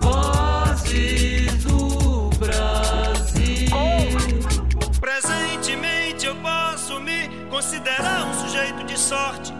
[0.00, 3.70] Vozes do Brasil.
[5.00, 9.54] Presentemente eu posso me considerar um sujeito de sorte,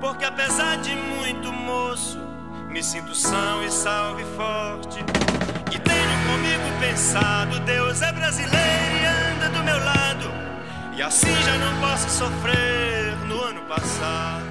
[0.00, 2.20] porque apesar de muito moço,
[2.68, 5.00] me sinto são e salve forte.
[5.72, 9.99] E tenho comigo pensado, Deus é brasileiro e anda do meu lado,
[11.00, 14.44] e assim já não posso sofrer no ano passado.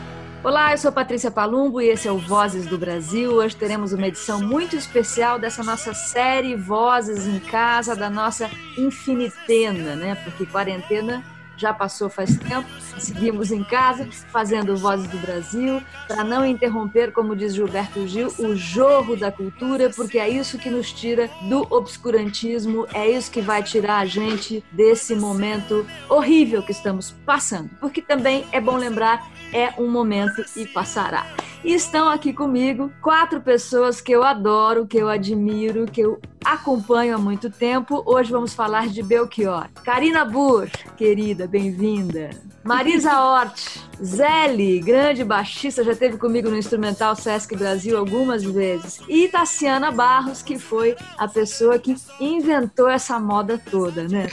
[0.43, 3.33] Olá, eu sou Patrícia Palumbo e esse é o Vozes do Brasil.
[3.33, 9.95] Hoje teremos uma edição muito especial dessa nossa série Vozes em Casa, da nossa infinitena,
[9.95, 10.15] né?
[10.23, 11.23] Porque quarentena
[11.59, 17.35] já passou faz tempo, seguimos em casa fazendo Vozes do Brasil, para não interromper, como
[17.35, 22.87] diz Gilberto Gil, o jorro da cultura, porque é isso que nos tira do obscurantismo,
[22.93, 27.69] é isso que vai tirar a gente desse momento horrível que estamos passando.
[27.79, 31.25] Porque também é bom lembrar, é um momento e passará.
[31.61, 37.15] E estão aqui comigo quatro pessoas que eu adoro, que eu admiro, que eu acompanho
[37.15, 38.01] há muito tempo.
[38.05, 39.67] Hoje vamos falar de Belchior.
[39.83, 42.29] Karina Bush, querida, bem-vinda.
[42.63, 49.01] Marisa Hort, Zeli, grande baixista, já esteve comigo no Instrumental Sesc Brasil algumas vezes.
[49.09, 54.27] E Tassiana Barros, que foi a pessoa que inventou essa moda toda, né?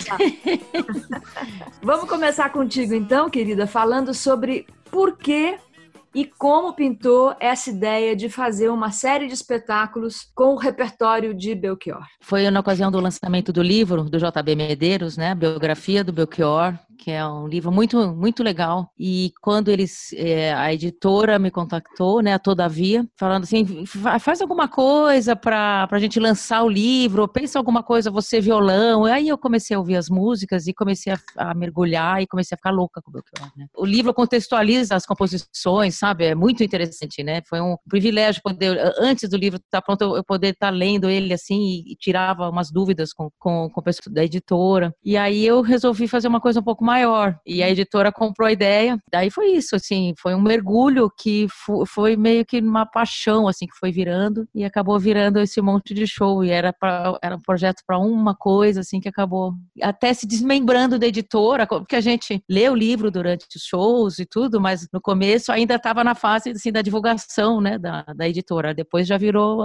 [1.82, 5.58] Vamos começar contigo então, querida, falando sobre por que
[6.16, 11.54] e como pintou essa ideia de fazer uma série de espetáculos com o repertório de
[11.54, 12.06] Belchior.
[12.22, 17.10] Foi na ocasião do lançamento do livro do JB Medeiros, né, Biografia do Belchior, que
[17.10, 18.90] é um livro muito muito legal.
[18.98, 23.84] E quando eles, é, a editora me contactou, né, Todavia, falando assim,
[24.20, 29.04] faz alguma coisa para a gente lançar o livro, pensa alguma coisa, você violão.
[29.04, 32.58] Aí eu comecei a ouvir as músicas e comecei a, a mergulhar e comecei a
[32.58, 33.52] ficar louca com o Belchior.
[33.56, 33.66] Né?
[33.76, 36.26] O livro contextualiza as composições, sabe?
[36.26, 37.42] É muito interessante, né?
[37.48, 41.60] Foi um privilégio poder, antes do livro estar pronto, eu poder estar lendo ele assim
[41.60, 44.94] e, e tirava umas dúvidas com, com, com o pessoal da editora.
[45.04, 47.38] E aí eu resolvi fazer uma coisa um pouco maior.
[47.44, 48.98] E a editora comprou a ideia.
[49.10, 51.46] Daí foi isso, assim, foi um mergulho que
[51.86, 56.06] foi meio que uma paixão, assim, que foi virando e acabou virando esse monte de
[56.06, 56.44] show.
[56.44, 60.98] E era, pra, era um projeto para uma coisa, assim, que acabou até se desmembrando
[60.98, 65.00] da editora, porque a gente lê o livro durante os shows e tudo, mas no
[65.00, 68.74] começo ainda estava na fase assim, da divulgação né, da, da editora.
[68.74, 69.62] Depois já virou,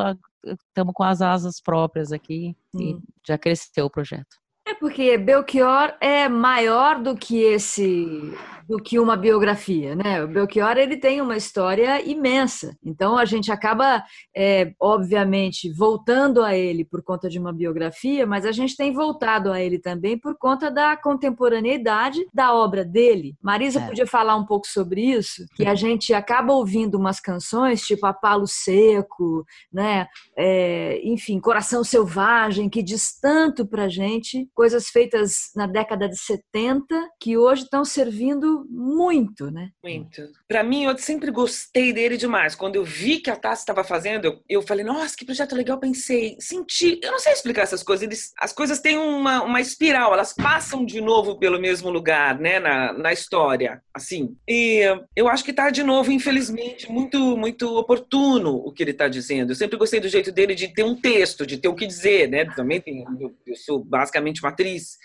[0.67, 3.01] estamos com as asas próprias aqui e hum.
[3.25, 4.40] já cresceu o projeto.
[4.81, 8.35] Porque Belchior é maior do que esse
[8.71, 10.23] do que uma biografia, né?
[10.23, 14.01] O Belchior ele tem uma história imensa, então a gente acaba,
[14.33, 19.51] é, obviamente, voltando a ele por conta de uma biografia, mas a gente tem voltado
[19.51, 23.35] a ele também por conta da contemporaneidade da obra dele.
[23.43, 23.87] Marisa é.
[23.87, 28.13] podia falar um pouco sobre isso, que a gente acaba ouvindo umas canções tipo A
[28.13, 30.07] Palo Seco, né?
[30.37, 36.95] É, enfim, Coração Selvagem, que diz tanto pra gente, coisas feitas na década de 70
[37.19, 39.71] que hoje estão servindo muito, né?
[39.83, 40.21] Muito.
[40.47, 42.55] Para mim, eu sempre gostei dele demais.
[42.55, 45.79] Quando eu vi que a Tassi estava fazendo, eu, eu, falei, nossa, que projeto legal.
[45.79, 46.99] Pensei, senti.
[47.01, 48.03] Eu não sei explicar essas coisas.
[48.03, 52.59] Eles, as coisas têm uma, uma espiral, elas passam de novo pelo mesmo lugar, né,
[52.59, 54.35] na, na história, assim.
[54.47, 54.81] E
[55.15, 59.51] eu acho que tá de novo, infelizmente, muito, muito oportuno o que ele tá dizendo.
[59.51, 62.29] Eu sempre gostei do jeito dele de ter um texto, de ter o que dizer,
[62.29, 62.45] né?
[62.55, 64.97] Também tem, eu, eu sou basicamente uma atriz.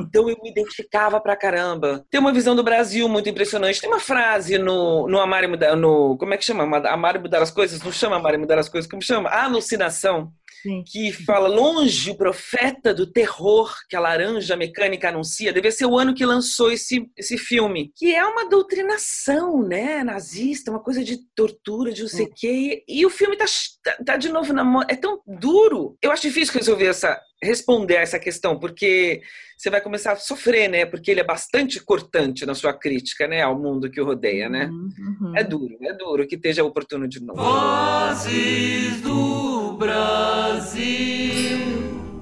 [0.00, 2.04] Então eu me identificava pra caramba.
[2.10, 3.80] Tem uma visão do Brasil muito impressionante.
[3.80, 6.64] Tem uma frase no, no Amar e Mudar, no, como é que chama?
[6.88, 7.82] Amar e Mudar as Coisas?
[7.82, 9.28] Não chama Amar e Mudar as Coisas, como chama?
[9.30, 10.32] Alucinação.
[10.62, 10.84] Sim.
[10.86, 15.98] que fala longe o profeta do terror que a laranja mecânica anuncia, deve ser o
[15.98, 21.18] ano que lançou esse, esse filme, que é uma doutrinação, né, nazista, uma coisa de
[21.34, 23.44] tortura, de não sei o quê, e, o filme tá,
[23.82, 25.96] tá, tá de novo na mão, é tão duro.
[26.00, 29.20] Eu acho difícil resolver essa, responder essa questão, porque
[29.58, 30.84] você vai começar a sofrer, né?
[30.84, 33.42] Porque ele é bastante cortante na sua crítica, né?
[33.42, 34.66] Ao mundo que o rodeia, né?
[34.66, 34.88] Uhum.
[35.20, 35.36] uhum.
[35.36, 37.40] É duro, é duro que esteja oportuno de novo.
[37.40, 39.51] Vozes do
[39.82, 41.58] Brasil.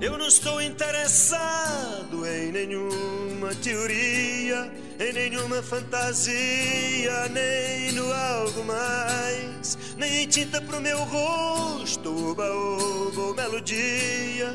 [0.00, 10.22] Eu não estou interessado em nenhuma teoria, em nenhuma fantasia, nem no algo mais, nem
[10.22, 14.54] em tinta pro meu rosto, oba, ou melodia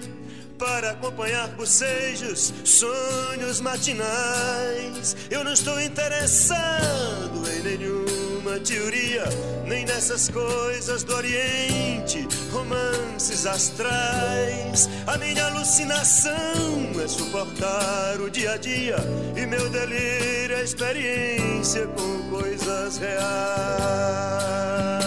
[0.57, 5.15] para acompanhar bocejos, sonhos matinais.
[5.29, 8.14] Eu não estou interessado em nenhum
[8.45, 9.23] nenhuma teoria,
[9.65, 14.87] nem nessas coisas do Oriente, romances astrais.
[15.07, 18.97] A minha alucinação é suportar o dia a dia
[19.35, 25.04] e meu delírio é experiência com coisas reais.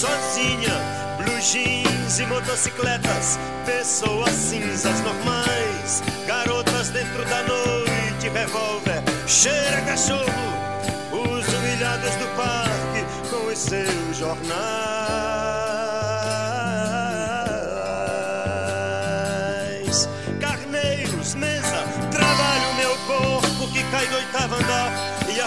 [0.00, 0.74] Sozinha.
[1.18, 6.02] Blue jeans e motocicletas, pessoas cinzas normais.
[6.26, 10.24] Garotas dentro da noite, revólver, cheira cachorro.
[11.12, 14.48] Os humilhados do parque com os seus jornais.
[20.40, 25.09] Carneiros, mesa, trabalho meu corpo que cai do oitavo andar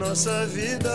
[0.00, 0.90] nossa vida,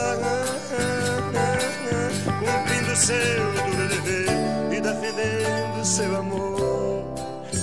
[2.39, 7.13] cumprindo seu duro dever e defendendo seu amor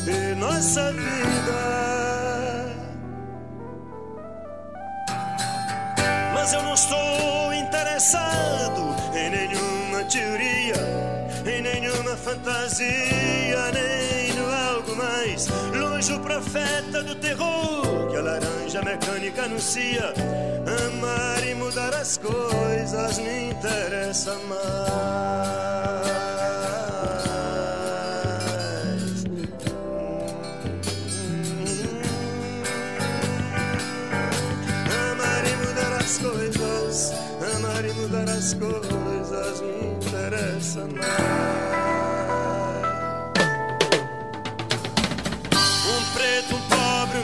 [0.06, 1.62] e nossa vida.
[6.33, 10.77] Mas eu não estou interessado em nenhuma teoria,
[11.45, 14.31] em nenhuma fantasia, nem
[15.12, 15.47] mais
[15.79, 20.12] longe o profeta do terror que a laranja mecânica anuncia
[20.87, 24.62] Amar e mudar as coisas me interessa mais.
[35.11, 37.12] Amar e mudar as coisas,
[37.56, 41.62] amar e mudar as coisas me interessa mais.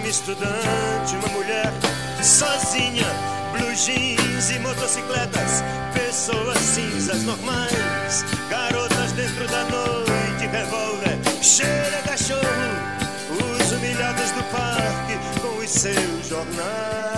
[0.09, 1.71] Estudante, uma mulher
[2.23, 3.07] sozinha,
[3.53, 5.63] blue jeans e motocicletas,
[5.93, 12.41] pessoas cinzas normais, garotas dentro da noite, revólver, cheira cachorro,
[13.31, 17.18] os humilhados do parque com os seus jornais.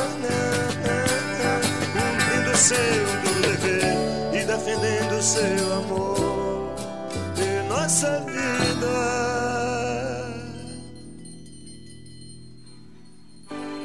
[2.71, 3.97] seu dever
[4.33, 6.73] e defendendo seu amor
[7.37, 8.95] e nossa vida.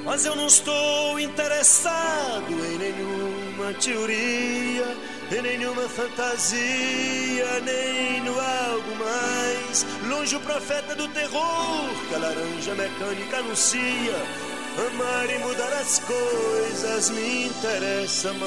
[0.04, 4.96] Mas eu não estou interessado em nenhuma teoria,
[5.32, 9.84] em nenhuma fantasia, nem no algo mais.
[10.08, 14.45] Longe o profeta do terror que a laranja mecânica anuncia
[14.78, 18.46] Amar e mudar as coisas me interessa mais.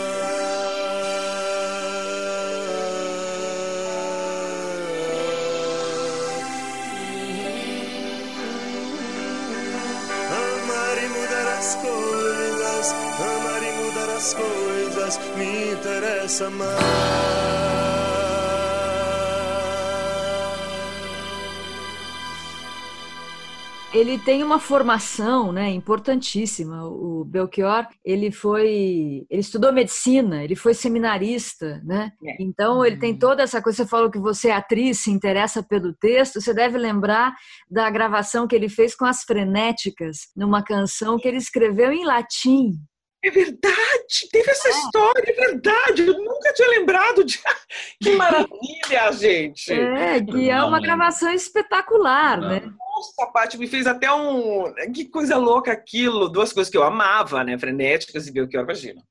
[10.30, 17.19] Amar e mudar as coisas, amar e mudar as coisas me interessa mais.
[23.94, 26.86] Ele tem uma formação né, importantíssima.
[26.86, 32.12] O Belchior, ele foi, ele estudou medicina, ele foi seminarista, né?
[32.24, 32.42] É.
[32.42, 33.20] Então ele tem uhum.
[33.20, 33.78] toda essa coisa.
[33.78, 36.40] Você falou que você é atriz, se interessa pelo texto.
[36.40, 37.34] Você deve lembrar
[37.70, 42.74] da gravação que ele fez com as frenéticas, numa canção que ele escreveu em latim.
[43.22, 44.72] É verdade, teve essa é.
[44.72, 46.08] história, é verdade.
[46.08, 47.40] Eu nunca tinha lembrado de.
[48.02, 49.72] Que maravilha, gente!
[49.74, 52.62] É, que é uma gravação espetacular, né?
[52.62, 54.74] Nossa, Paty, me fez até um.
[54.94, 56.30] Que coisa louca aquilo.
[56.30, 57.60] Duas coisas que eu amava, né?
[57.60, 59.02] Frenéticas e Belchior, imagina.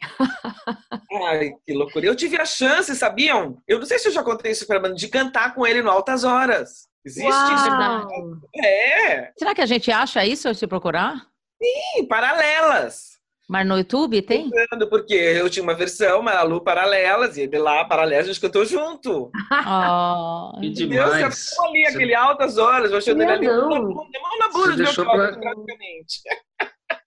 [1.26, 2.06] Ai, que loucura.
[2.06, 3.60] Eu tive a chance, sabiam?
[3.66, 6.22] Eu não sei se eu já contei isso para de cantar com ele no Altas
[6.22, 6.88] Horas.
[7.04, 7.54] Existe Uau!
[7.54, 8.40] isso?
[8.64, 9.32] É.
[9.36, 11.26] Será que a gente acha isso se procurar?
[11.60, 13.17] Sim, paralelas.
[13.48, 14.50] Mas no YouTube tem?
[14.90, 18.64] Porque eu tinha uma versão, uma Lu paralelas, e ele lá, paralelas, a gente cantou
[18.64, 19.30] junto.
[19.66, 21.04] Oh, Que Entendeu?
[21.06, 21.48] Você demais.
[21.48, 23.68] ficou ali, aquele altas horas, eu achando ele ali, Não.
[23.70, 24.06] mão
[24.38, 26.20] na bunda Você do Belchior, pra- praticamente.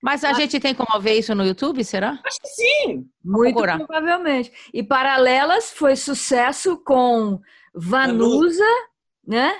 [0.02, 2.20] Mas a gente tem como ver isso no YouTube, será?
[2.26, 3.06] Acho que sim.
[3.24, 4.52] Muito provavelmente.
[4.74, 7.40] E Paralelas foi sucesso com
[7.74, 8.66] Vanusa,
[9.28, 9.54] né?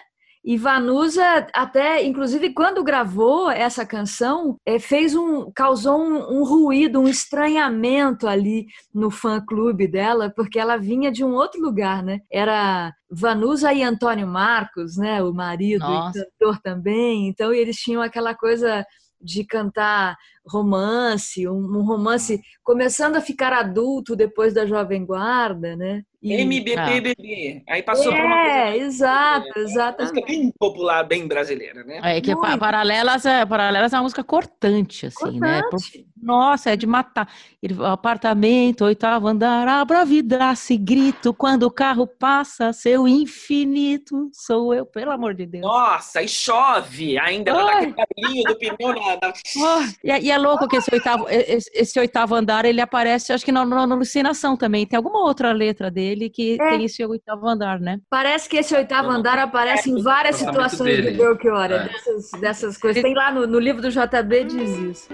[0.44, 7.00] E Vanusa até, inclusive, quando gravou essa canção, eh, fez um, causou um, um ruído,
[7.00, 12.22] um estranhamento ali no fã-clube dela, porque ela vinha de um outro lugar, né?
[12.32, 15.22] Era Vanusa e Antônio Marcos, né?
[15.22, 16.18] O marido Nossa.
[16.18, 17.28] e cantor também.
[17.28, 18.84] Então eles tinham aquela coisa
[19.22, 20.18] de cantar
[20.48, 26.04] romance, um, um romance começando a ficar adulto depois da Jovem Guarda, né?
[26.22, 27.64] E- MBBBB.
[27.68, 30.26] Aí passou por uma é, coisa exato, música exatamente.
[30.28, 32.00] bem popular, bem brasileira, né?
[32.04, 32.60] É que pa- Muito.
[32.60, 35.62] Paralelas é, Paralelas é uma música cortante, assim, né?
[35.62, 36.06] Pro- Cortante.
[36.22, 37.28] Nossa, é de matar.
[37.62, 44.30] Ele, apartamento, oitavo andar, abra a vidraça e grito quando o carro passa, seu infinito
[44.32, 45.64] sou eu, pelo amor de Deus.
[45.64, 47.74] Nossa, e chove ainda, Ai.
[47.76, 49.16] aquele barulhinho do pneu na...
[49.28, 49.34] na...
[49.66, 53.32] Ah, e, é- e é louco que esse oitavo, esse, esse oitavo andar, ele aparece,
[53.34, 54.86] acho que na, na, na alucinação também.
[54.88, 56.70] Tem alguma outra letra dele que É.
[56.72, 58.00] tem esse oitavo andar, né?
[58.10, 61.12] Parece que esse oitavo Não, andar aparece em várias comportamento situações dele.
[61.12, 61.84] do Belchior, É.
[61.90, 63.02] dessas, dessas coisas.
[63.04, 65.10] Tem lá no, no livro do JB diz isso.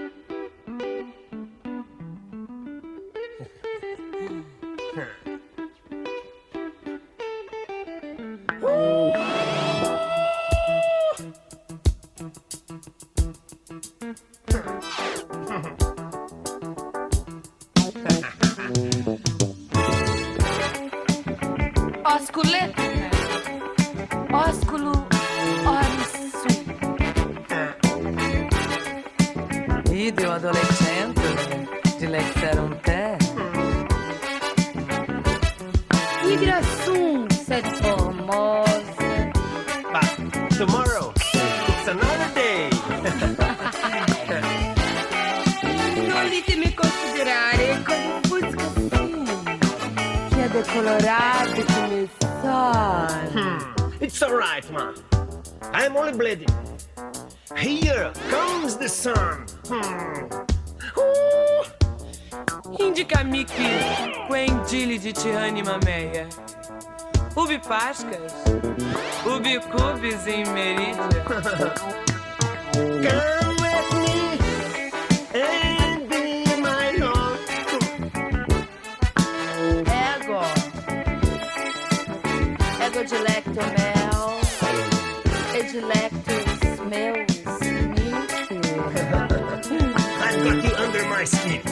[24.32, 24.87] Ósculo
[65.68, 66.26] de te anima meia.
[67.36, 68.32] Ubi pascas,
[69.26, 71.08] ubi cubis em meridia.
[72.74, 74.18] Come with me
[75.34, 77.38] and be my own.
[79.86, 80.42] Ego.
[82.84, 84.40] Ego dilecto mel.
[85.54, 87.28] Edilectus meus.
[87.94, 88.48] Mique.
[90.20, 91.62] I've got you under my skin.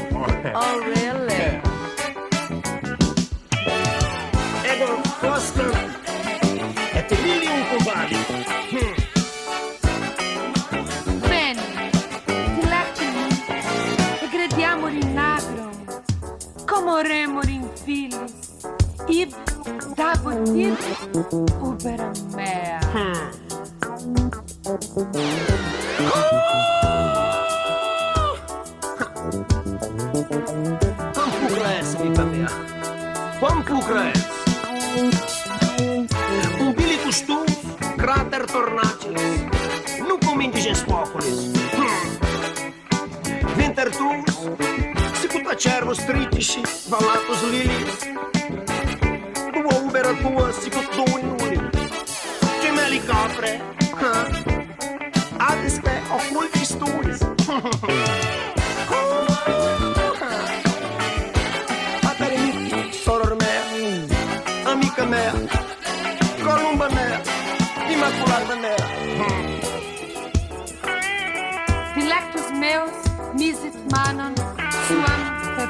[0.55, 1.35] Oh, really?
[1.35, 1.66] Ego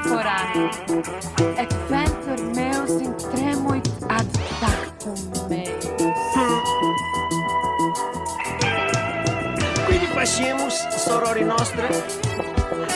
[0.07, 2.93] Et ventur meus
[3.33, 4.27] tremuit ad
[5.49, 5.97] meus.
[9.87, 11.89] Quindi facimus, sorori nostre,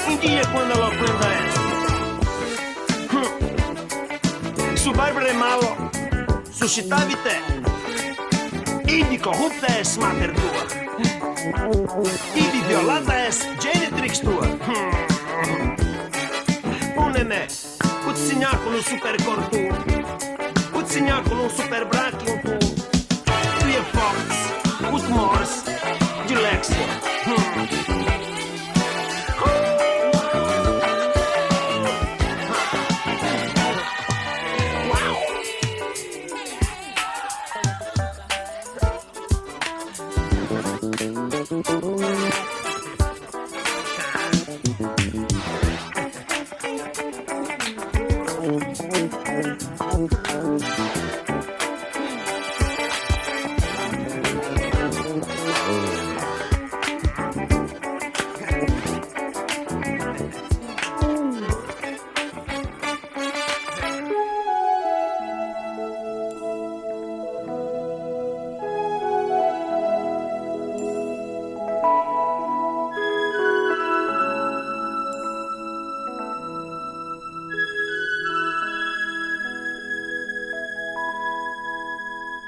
[0.06, 1.58] un dia quando lo prenda est.
[3.10, 4.76] Hm.
[4.76, 5.90] Su barbare malo,
[6.48, 7.36] suscitavi te.
[8.86, 10.62] Idi corrupta es mater tua.
[12.34, 14.46] Ivi violata es genitrix tua.
[17.20, 17.46] come me,
[18.02, 20.04] cuzzigna con un super cordone,
[20.70, 22.59] cuzzigna con un super bracchio,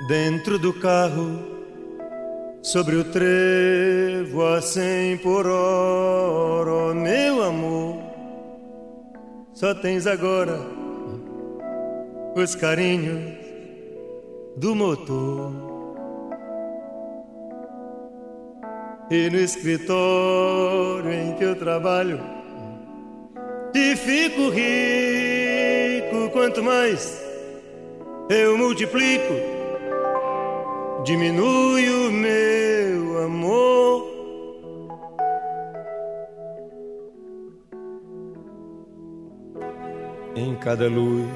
[0.08, 1.38] Dentro do carro,
[2.60, 8.02] sobre o trevo a cem por hora, oh, meu amor,
[9.54, 10.58] só tens agora
[12.34, 13.32] os carinhos
[14.56, 15.52] do motor.
[19.08, 22.18] E no escritório em que eu trabalho,
[23.72, 27.22] e fico rico quanto mais
[28.28, 29.61] eu multiplico
[31.04, 34.12] diminui o meu amor.
[40.36, 41.28] Em cada luz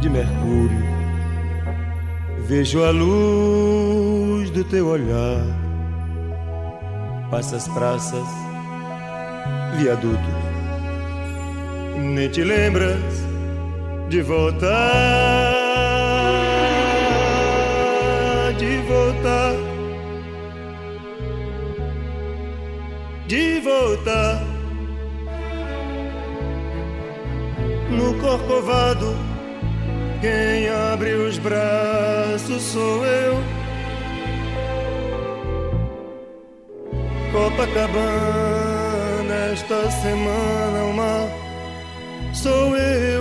[0.00, 0.84] de Mercúrio,
[2.46, 5.44] vejo a luz do teu olhar.
[7.30, 8.26] Passas praças,
[9.76, 10.18] viadutos,
[11.96, 13.02] nem te lembras
[14.08, 15.33] de voltar.
[18.58, 19.54] De voltar,
[23.26, 24.44] de voltar
[27.90, 29.16] no corcovado.
[30.20, 33.42] Quem abre os braços sou eu.
[37.32, 41.28] Copacabana, esta semana o mar
[42.32, 43.13] sou eu.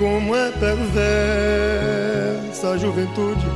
[0.00, 1.00] Como é perversa
[2.70, 3.46] a juventude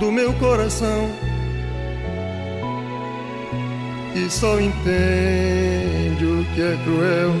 [0.00, 1.10] do meu coração
[4.14, 7.32] e só entende o que é cruel,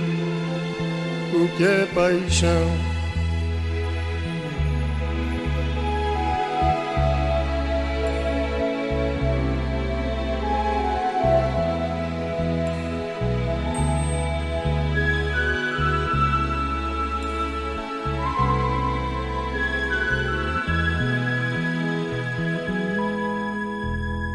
[1.32, 2.83] o que é paixão.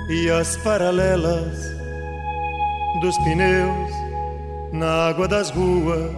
[0.09, 1.77] E as paralelas
[2.99, 3.91] dos pneus
[4.73, 6.11] na água das ruas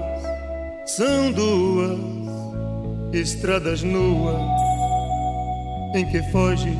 [0.85, 1.99] são duas
[3.11, 4.41] estradas nuas
[5.93, 6.77] em que foges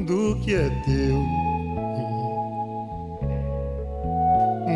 [0.00, 1.22] do que é teu.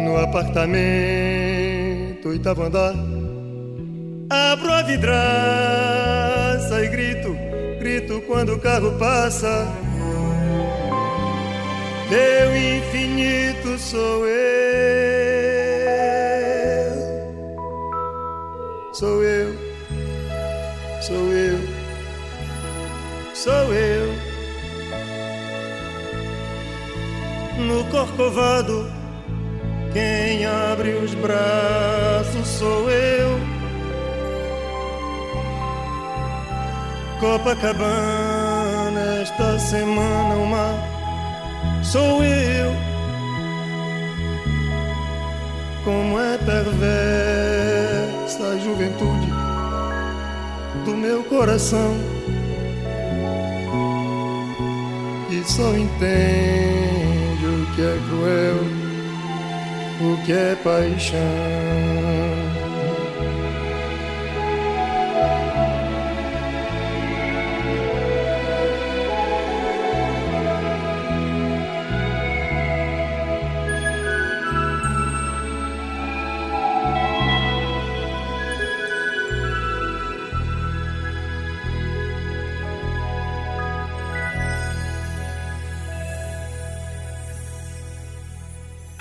[0.05, 2.95] No apartamento, oitavo andar,
[4.29, 7.35] abro a vidraça e grito,
[7.79, 9.80] grito quando o carro passa.
[12.11, 14.41] Teu infinito sou eu,
[18.93, 19.55] sou eu,
[21.01, 21.59] sou eu,
[23.33, 24.13] sou eu.
[27.65, 28.91] No corcovado,
[29.93, 33.39] quem abre os braços sou eu.
[37.21, 40.90] Copacabana, esta semana o mar
[41.91, 42.73] sou eu.
[45.85, 46.79] Como é perversa
[48.53, 49.27] a juventude
[50.85, 51.97] do meu coração,
[55.29, 58.63] que só entende o que é cruel,
[60.01, 62.20] o que é paixão.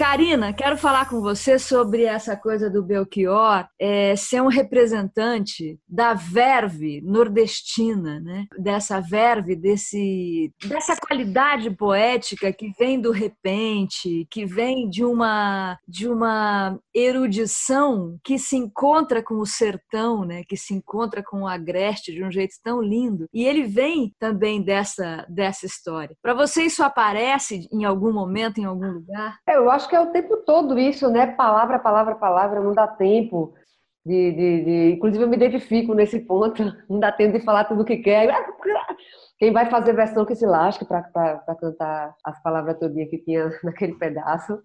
[0.10, 6.16] Karina, quero falar com você sobre essa coisa do Belchior é, ser um representante da
[6.16, 8.48] verve nordestina, né?
[8.58, 16.10] Dessa verve, desse, dessa qualidade poética que vem do repente, que vem de uma de
[16.10, 20.42] uma erudição que se encontra com o sertão, né?
[20.50, 23.28] Que se encontra com o agreste de um jeito tão lindo.
[23.32, 26.16] E ele vem também dessa dessa história.
[26.20, 29.38] Para você isso aparece em algum momento, em algum lugar?
[29.48, 31.28] É, eu acho que é o tempo todo isso, né?
[31.28, 33.54] Palavra, palavra, palavra, não dá tempo.
[34.06, 37.82] De, de, de, Inclusive, eu me identifico nesse ponto, não dá tempo de falar tudo
[37.82, 38.34] o que quer.
[39.38, 41.04] Quem vai fazer versão que se lasque para
[41.60, 44.60] cantar as palavras todinha que tinha naquele pedaço.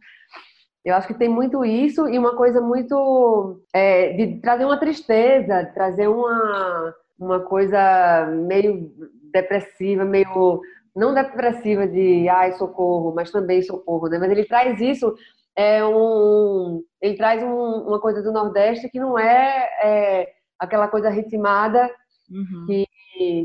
[0.84, 5.62] Eu acho que tem muito isso e uma coisa muito é, de trazer uma tristeza,
[5.62, 8.92] de trazer uma, uma coisa meio
[9.32, 10.60] depressiva, meio
[10.94, 14.18] não depressiva de ai socorro, mas também socorro, né?
[14.18, 15.14] Mas ele traz isso
[15.56, 21.10] é um ele traz um, uma coisa do Nordeste que não é, é aquela coisa
[21.10, 21.90] ritmada
[22.30, 22.66] uhum.
[22.66, 22.86] que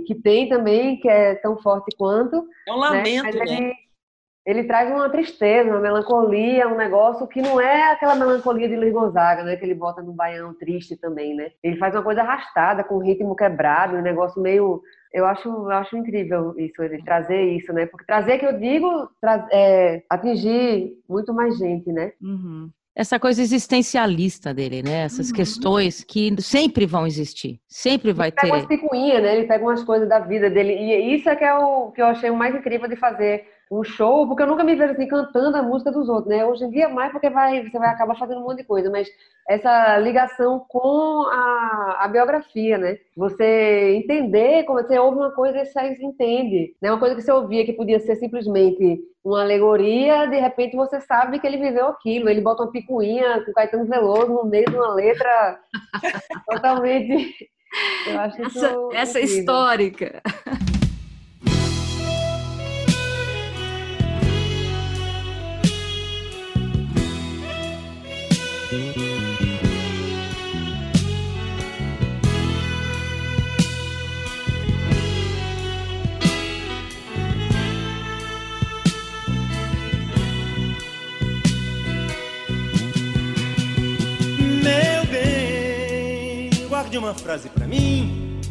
[0.05, 2.37] que tem também que é tão forte quanto.
[2.67, 2.87] É um né?
[2.87, 3.45] lamento, né?
[3.45, 3.73] Ele,
[4.45, 8.93] ele, traz uma tristeza, uma melancolia, um negócio que não é aquela melancolia de Luiz
[8.93, 9.55] Gonzaga, né?
[9.55, 11.51] Que ele bota no baião triste também, né?
[11.63, 15.97] Ele faz uma coisa arrastada, com ritmo quebrado, um negócio meio eu acho, eu acho
[15.97, 17.87] incrível isso, ele trazer isso, né?
[17.87, 19.09] Porque trazer, que eu digo,
[19.51, 22.13] é, atingir muito mais gente, né?
[22.21, 25.03] Uhum essa coisa existencialista dele, né?
[25.05, 25.35] Essas uhum.
[25.35, 28.41] questões que sempre vão existir, sempre vai ele ter.
[28.41, 29.37] Pega umas picuinhas, né?
[29.37, 32.07] Ele pega umas coisas da vida dele e isso é que é o que eu
[32.07, 35.55] achei o mais incrível de fazer um show, porque eu nunca me vejo assim cantando
[35.55, 36.43] a música dos outros, né?
[36.43, 39.07] Hoje em dia mais porque vai, você vai acabar fazendo um monte de coisa, mas
[39.47, 42.97] essa ligação com a, a biografia, né?
[43.15, 46.91] Você entender, como você ouve uma coisa e você entende, né?
[46.91, 51.39] Uma coisa que você ouvia que podia ser simplesmente uma alegoria, de repente você sabe
[51.39, 54.93] que ele viveu aquilo, ele bota uma picuinha com Caetano Veloso no meio de uma
[54.93, 55.59] letra
[56.49, 57.49] totalmente
[58.07, 60.21] eu acho essa, essa histórica.
[86.99, 88.41] Uma frase para mim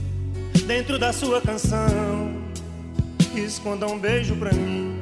[0.67, 2.35] dentro da sua canção.
[3.37, 4.99] Esconda um beijo para mim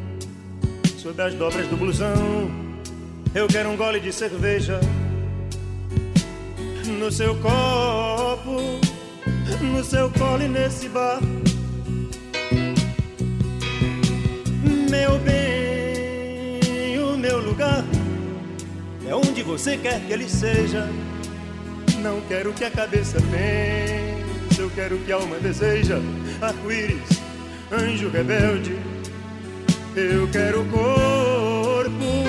[0.98, 2.50] sob as dobras do blusão.
[3.32, 4.80] Eu quero um gole de cerveja
[6.98, 8.80] no seu copo,
[9.62, 11.20] no seu colo e nesse bar.
[14.90, 17.84] Meu bem, o meu lugar
[19.08, 20.88] é onde você quer que ele seja.
[22.02, 25.98] Não quero que a cabeça pense, eu quero que a alma deseja.
[26.40, 27.20] Arco-íris,
[27.72, 28.78] anjo rebelde,
[29.96, 32.24] eu quero corpo,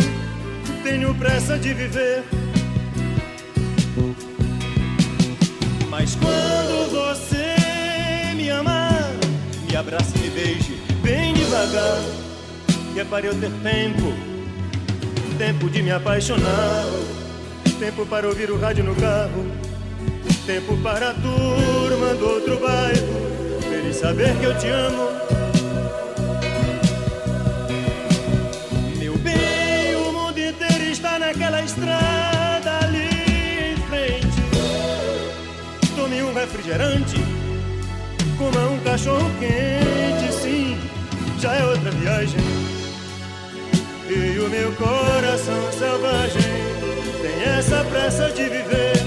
[0.84, 2.24] tenho pressa de viver.
[5.90, 7.56] Mas quando você
[8.36, 9.12] me amar,
[9.70, 12.02] me abrace e me beije bem devagar,
[12.94, 14.14] que é para eu ter tempo,
[15.38, 16.86] tempo de me apaixonar,
[17.80, 19.46] tempo para ouvir o rádio no carro.
[20.46, 23.72] Tempo para a turma do outro bairro.
[23.72, 25.10] Eles saber que eu te amo.
[28.98, 34.28] Meu bem, o mundo inteiro está naquela estrada ali em frente.
[35.96, 37.18] Tome um refrigerante.
[38.38, 40.78] Coma um cachorro quente, sim
[41.40, 42.40] Já é outra viagem.
[44.10, 46.77] E o meu coração selvagem
[47.48, 48.98] essa pressa de viver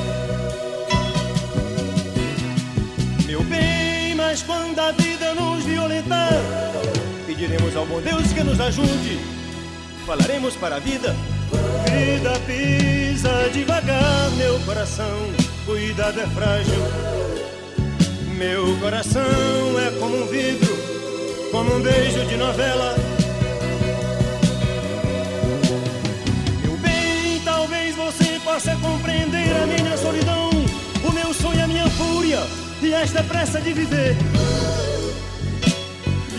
[4.31, 6.31] Mas quando a vida nos violentar,
[7.26, 9.18] pediremos ao bom Deus que nos ajude.
[10.07, 11.16] Falaremos para a vida.
[11.90, 15.18] Vida pisa devagar, meu coração,
[15.66, 16.81] cuidado é frágil.
[18.38, 19.20] Meu coração
[19.85, 20.79] é como um vidro,
[21.50, 22.94] como um beijo de novela.
[28.61, 30.51] Possa compreender a minha solidão,
[31.03, 32.40] o meu sonho e a minha fúria
[32.83, 34.14] e esta pressa de viver.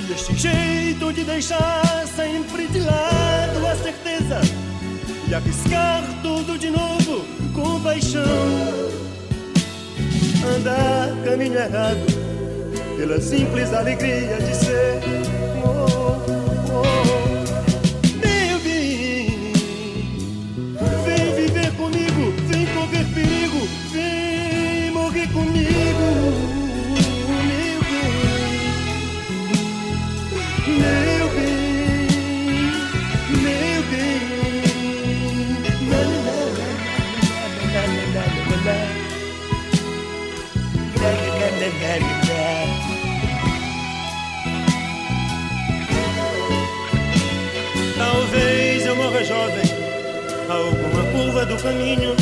[0.08, 4.40] E este jeito de deixar sempre de lado a certeza
[5.28, 8.22] e arriscar tudo de novo com paixão.
[10.56, 12.06] Andar caminho errado
[12.98, 14.71] pela simples alegria de ser.
[51.46, 52.16] Do caminho,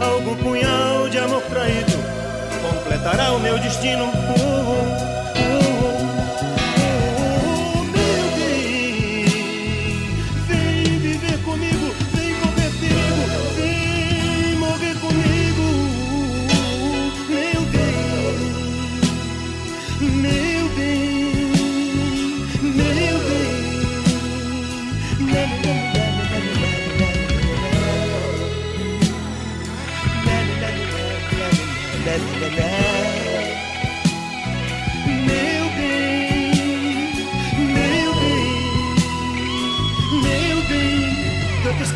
[0.00, 2.22] algo punhal de amor traído
[2.62, 4.04] completará o meu destino.
[4.04, 5.11] Uh, uh,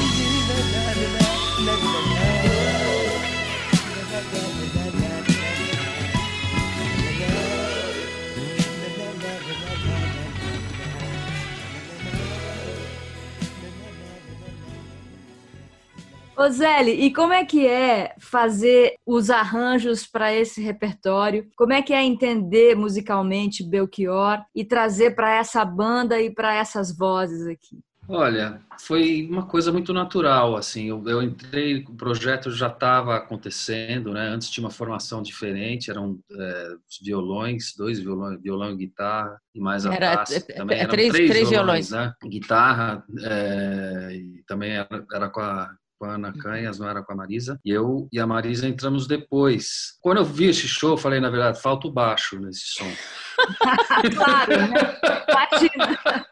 [16.39, 21.45] Ô Zeli, e como é que é fazer os arranjos para esse repertório?
[21.57, 26.95] Como é que é entender musicalmente Belchior e trazer para essa banda e para essas
[26.95, 27.79] vozes aqui?
[28.07, 34.13] Olha, foi uma coisa muito natural, assim, eu, eu entrei, o projeto já estava acontecendo,
[34.13, 36.67] né, antes tinha uma formação diferente, eram é,
[37.03, 40.91] violões, dois violões, violão e guitarra, e mais a Era- taça, é- também é eram
[40.91, 42.13] três- três, três violões, violões.
[42.23, 47.03] né, guitarra, é, e também era, era com a com a Ana Canhas, não era
[47.03, 47.59] com a Marisa.
[47.63, 49.97] E eu e a Marisa entramos depois.
[50.01, 52.91] Quando eu vi esse show, eu falei, na verdade, falta o baixo nesse som.
[54.15, 54.99] claro, né?
[55.29, 56.25] Imagina.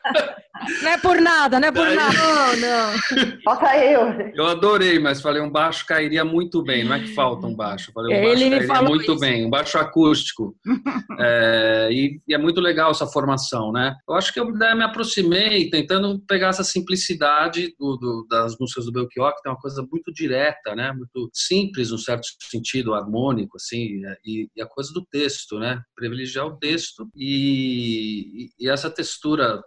[0.81, 2.17] Não é por nada, não é por Daí- nada.
[2.17, 3.41] Não, não.
[3.43, 4.01] Falta eu.
[4.33, 6.83] Eu adorei, mas falei, um baixo cairia muito bem.
[6.83, 7.91] Não é que falta um baixo.
[7.93, 9.19] Falei, um Ele baixo me cairia falou muito isso.
[9.19, 10.55] bem, um baixo acústico.
[11.19, 13.95] É, e, e é muito legal essa formação, né?
[14.07, 18.85] Eu acho que eu né, me aproximei tentando pegar essa simplicidade do- do- das músicas
[18.85, 20.91] do Belchior, que tem uma coisa muito direta, né?
[20.93, 25.81] Muito simples, num certo sentido, harmônico, assim, e, e a coisa do texto, né?
[25.95, 29.63] Privilegiar o texto e, e- e essa textura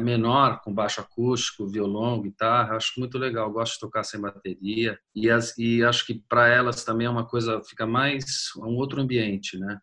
[0.00, 3.50] menor, com baixo acústico, violão, guitarra, acho muito legal.
[3.50, 7.26] Gosto de tocar sem bateria e, as, e acho que para elas também é uma
[7.26, 8.24] coisa fica mais
[8.58, 9.78] um outro ambiente, né?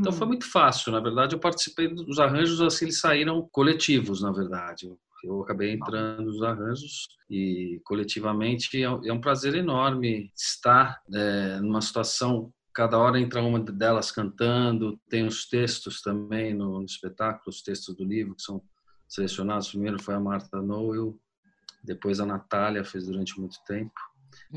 [0.00, 1.34] Então foi muito fácil, na verdade.
[1.36, 4.86] Eu participei dos arranjos assim, eles saíram coletivos, na verdade.
[4.86, 4.98] Eu-
[5.42, 11.80] acabei entrando nos arranjos e coletivamente é um é um prazer enorme estar é, numa
[11.80, 12.52] situação.
[12.78, 17.92] Cada hora entra uma delas cantando, tem os textos também no, no espetáculo, os textos
[17.96, 18.62] do livro que são
[19.08, 19.70] selecionados.
[19.70, 21.18] Primeiro foi a Marta Noel,
[21.82, 24.00] depois a Natália fez durante muito tempo.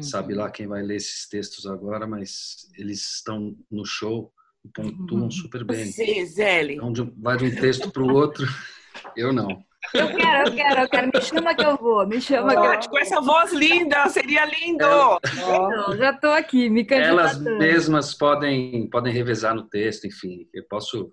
[0.01, 4.31] Sabe lá quem vai ler esses textos agora, mas eles estão no show
[4.63, 5.91] e pontuam super bem.
[5.91, 6.75] Você, Zéli.
[6.75, 8.45] Então, vai de um texto para o outro,
[9.17, 9.65] eu não.
[9.93, 11.11] Eu quero, eu quero, eu quero.
[11.13, 14.85] Me chama que eu vou, me chama que eu com essa voz linda, seria lindo.
[14.85, 17.57] Não, já estou aqui, me Elas candidatando.
[17.57, 21.11] mesmas podem, podem revezar no texto, enfim, eu posso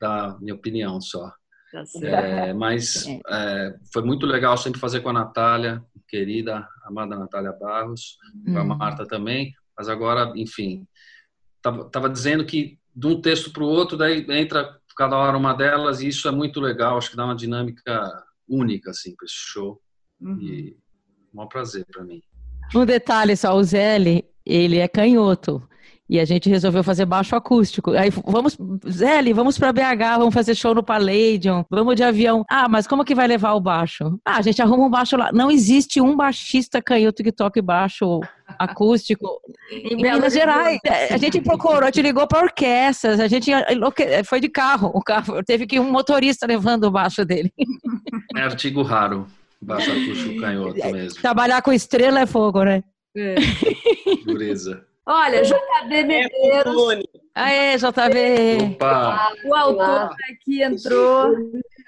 [0.00, 1.32] dar minha opinião só.
[1.72, 1.82] Tá.
[2.06, 8.16] É, mas é, foi muito legal sempre fazer com a Natália, querida, amada Natália Barros,
[8.44, 8.76] com a Hum.
[8.76, 10.86] Marta também, mas agora, enfim,
[11.60, 15.52] tava, tava dizendo que de um texto para o outro, daí entra cada hora uma
[15.54, 18.10] delas, e isso é muito legal, acho que dá uma dinâmica
[18.48, 19.80] única, assim, para esse show,
[20.20, 20.38] Uhum.
[20.40, 20.76] e
[21.32, 22.22] um maior prazer para mim.
[22.74, 25.66] Um detalhe só, o Zeli, ele é canhoto.
[26.08, 27.92] E a gente resolveu fazer baixo acústico.
[27.92, 32.44] Aí vamos, Zeli, vamos para BH, vamos fazer show no Palladium, vamos de avião.
[32.48, 34.18] Ah, mas como que vai levar o baixo?
[34.22, 35.32] Ah, a gente arruma um baixo lá.
[35.32, 38.20] Não existe um baixista canhoto que toque baixo
[38.58, 39.40] acústico
[39.72, 40.34] em, Belo Minas.
[40.34, 40.78] Gerais.
[40.84, 43.50] É, A gente procurou, a gente ligou para orquestras, a gente
[44.26, 44.90] foi de carro.
[44.94, 47.50] O carro teve que ir um motorista levando o baixo dele.
[48.36, 49.26] É artigo raro,
[49.60, 52.84] baixo acústico canhoto mesmo, Trabalhar com estrela é fogo, né?
[53.16, 53.36] É.
[54.26, 54.84] dureza.
[55.06, 57.08] Olha, JB Medeiros, Lune.
[57.34, 58.74] Aê, JB!
[58.74, 59.32] Opa!
[59.44, 61.34] o autor aqui entrou.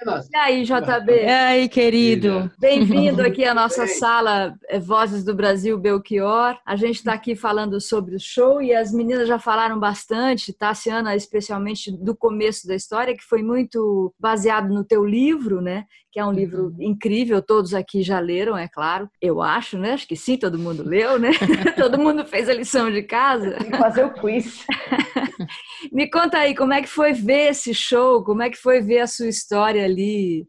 [0.04, 1.11] E aí, JB?
[1.11, 2.50] E aí, querido?
[2.59, 6.59] Bem-vindo aqui à nossa sala eh, Vozes do Brasil Belchior.
[6.66, 11.16] A gente está aqui falando sobre o show e as meninas já falaram bastante, Tassiana,
[11.16, 15.87] especialmente do começo da história, que foi muito baseado no teu livro, né?
[16.12, 19.09] Que é um livro incrível, todos aqui já leram, é claro.
[19.20, 19.92] Eu acho, né?
[19.92, 21.30] Acho que sim, todo mundo leu, né?
[21.76, 23.52] todo mundo fez a lição de casa.
[23.52, 24.64] Tem que fazer o quiz.
[25.92, 28.22] Me conta aí, como é que foi ver esse show?
[28.22, 30.46] Como é que foi ver a sua história ali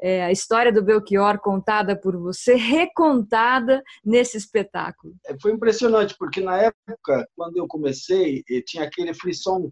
[0.00, 5.14] é, a história do Belchior contada por você, recontada nesse espetáculo?
[5.26, 9.70] É, foi impressionante, porque na época, quando eu comecei, tinha aquele frisson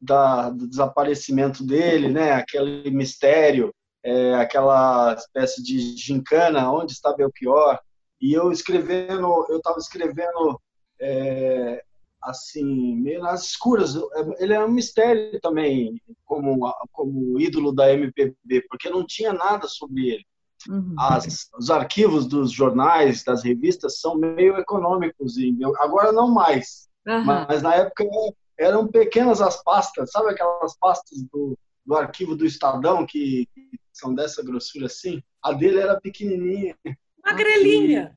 [0.00, 2.32] da, do desaparecimento dele, né?
[2.32, 3.72] aquele mistério,
[4.04, 7.78] é, aquela espécie de gincana, onde está Belchior?
[8.20, 10.60] E eu escrevendo, eu estava escrevendo
[11.00, 11.82] é,
[12.22, 13.94] assim, meio nas escuras.
[14.38, 20.08] Ele é um mistério também, como, como ídolo da MPB, porque não tinha nada sobre
[20.08, 20.26] ele.
[20.68, 20.94] Uhum.
[20.98, 26.88] As, os arquivos dos jornais, das revistas, são meio econômicos, e agora não mais.
[27.06, 27.24] Uhum.
[27.24, 28.04] Mas, mas, na época
[28.58, 34.14] eram pequenas as pastas, sabe aquelas pastas do, do arquivo do Estadão, que, que são
[34.14, 35.20] dessa grossura assim?
[35.42, 36.76] A dele era pequenininha.
[37.24, 38.16] Magrelinha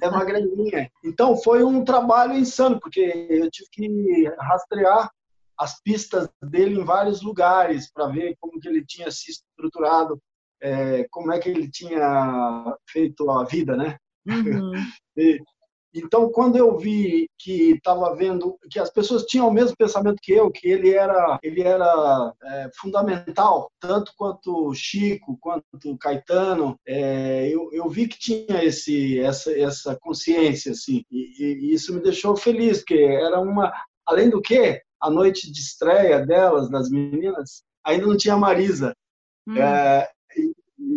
[0.00, 0.90] é magrelinha.
[1.04, 3.00] Então foi um trabalho insano, porque
[3.30, 5.10] eu tive que rastrear
[5.58, 10.20] as pistas dele em vários lugares para ver como que ele tinha se estruturado,
[10.60, 13.96] é, como é que ele tinha feito a vida, né?
[14.26, 14.72] Uhum.
[15.16, 15.40] e,
[15.98, 20.32] então, quando eu vi que estava vendo que as pessoas tinham o mesmo pensamento que
[20.32, 25.64] eu, que ele era, ele era é, fundamental, tanto quanto Chico, quanto
[25.98, 31.94] Caetano, é, eu, eu vi que tinha esse, essa, essa consciência, assim, e, e isso
[31.94, 33.72] me deixou feliz, porque era uma,
[34.06, 38.94] além do que, a noite de estreia delas, das meninas, ainda não tinha Marisa.
[39.46, 39.56] Hum.
[39.56, 40.08] É,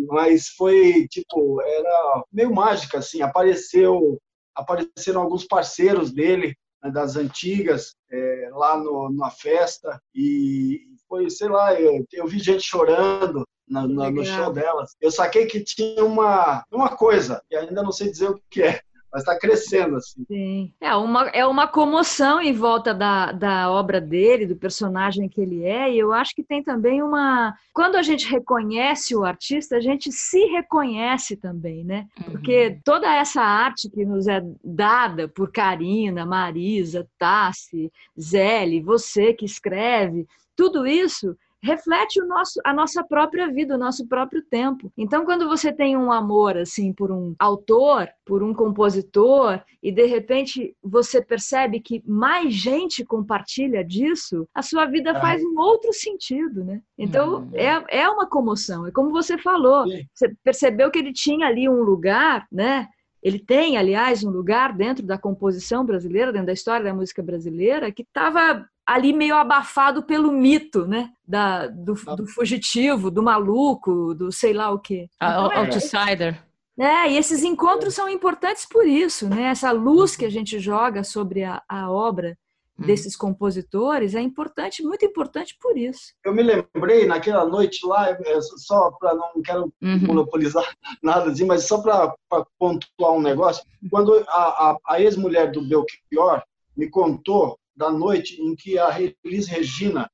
[0.08, 4.20] mas foi tipo era meio mágica assim apareceu
[4.54, 11.48] apareceram alguns parceiros dele, né, das antigas, é, lá no, numa festa, e foi, sei
[11.48, 14.94] lá, eu, eu vi gente chorando no, no, no show delas.
[15.00, 18.80] Eu saquei que tinha uma, uma coisa, e ainda não sei dizer o que é,
[19.12, 20.24] mas está crescendo assim.
[20.26, 20.72] Sim.
[20.80, 25.64] É uma, é uma comoção em volta da, da obra dele, do personagem que ele
[25.64, 27.54] é, e eu acho que tem também uma.
[27.72, 32.06] Quando a gente reconhece o artista, a gente se reconhece também, né?
[32.24, 32.80] Porque uhum.
[32.84, 40.26] toda essa arte que nos é dada por Karina, Marisa, Tassi, Zéli, você que escreve,
[40.54, 44.92] tudo isso reflete o nosso, a nossa própria vida, o nosso próprio tempo.
[44.96, 50.06] Então, quando você tem um amor assim por um autor, por um compositor, e de
[50.06, 55.20] repente você percebe que mais gente compartilha disso, a sua vida é.
[55.20, 56.80] faz um outro sentido, né?
[56.96, 57.50] Então, uhum.
[57.54, 58.86] é, é uma comoção.
[58.86, 62.88] É como você falou, você percebeu que ele tinha ali um lugar, né?
[63.22, 67.92] Ele tem, aliás, um lugar dentro da composição brasileira, dentro da história da música brasileira,
[67.92, 71.10] que estava ali meio abafado pelo mito, né?
[71.26, 72.16] Da, do, ah.
[72.16, 75.08] do, fugitivo, do maluco, do sei lá o quê.
[75.14, 76.42] Então, é, outsider.
[76.76, 79.44] É, e esses encontros são importantes por isso, né?
[79.44, 82.36] Essa luz que a gente joga sobre a, a obra
[82.76, 82.84] hum.
[82.84, 86.12] desses compositores é importante, muito importante por isso.
[86.24, 90.00] Eu me lembrei naquela noite lá, é, só para não quero uhum.
[90.00, 90.64] monopolizar
[91.00, 92.12] nada, assim, mas só para
[92.58, 96.42] pontuar um negócio, quando a, a, a ex-mulher do Belchior
[96.76, 98.90] me contou da noite em que a
[99.24, 100.06] Elis Regina,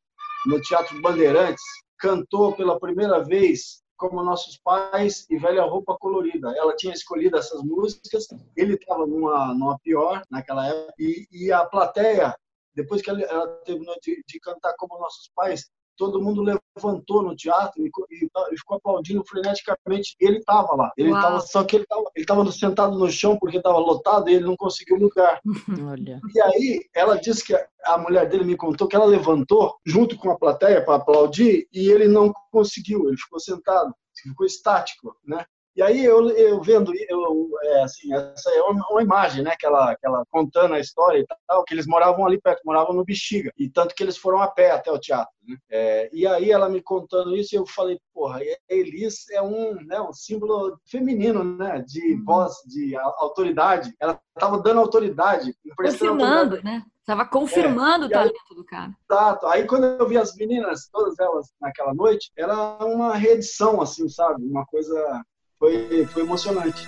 [0.47, 1.65] no Teatro Bandeirantes,
[1.99, 6.55] cantou pela primeira vez como nossos pais e velha roupa colorida.
[6.57, 11.65] Ela tinha escolhido essas músicas, ele estava numa, numa pior naquela época, e, e a
[11.65, 12.37] plateia,
[12.73, 17.83] depois que ela, terminou de, de cantar como nossos pais, todo mundo levantou no teatro
[17.85, 20.15] e, e ficou aplaudindo freneticamente.
[20.21, 20.93] Ele estava lá.
[20.97, 24.57] Ele tava, só que ele estava sentado no chão porque estava lotado e ele não
[24.57, 25.41] conseguiu lugar.
[25.91, 26.21] Olha.
[26.35, 27.55] E aí ela disse que
[27.85, 31.89] a mulher dele me contou que ela levantou junto com a plateia para aplaudir e
[31.91, 33.09] ele não conseguiu.
[33.09, 35.45] Ele ficou sentado, ficou estático, né?
[35.77, 39.67] E aí eu, eu vendo, eu, é, assim, essa é uma, uma, imagem, né, que
[39.67, 43.05] ela, que ela contando a história e tal, que eles moravam ali perto, moravam no
[43.05, 45.35] Bexiga, e tanto que eles foram a pé até o teatro.
[45.47, 45.57] Né?
[45.71, 50.15] É, e aí ela me contando isso, eu falei, porra, Elis é um, né, um
[50.15, 52.25] símbolo feminino, né, de uhum.
[52.25, 53.95] voz, de autoridade.
[54.01, 56.83] Ela estava dando autoridade, confirmando, né?
[57.01, 58.93] Estava confirmando é, o talento aí, do cara.
[59.09, 59.47] Exato.
[59.47, 64.45] Aí quando eu vi as meninas, todas elas naquela noite, era uma reedição, assim, sabe?
[64.45, 65.23] Uma coisa
[65.59, 66.87] foi, foi emocionante.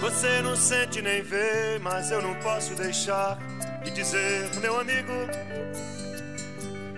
[0.00, 3.38] Você não sente nem vê, mas eu não posso deixar
[3.84, 5.12] de dizer, meu amigo,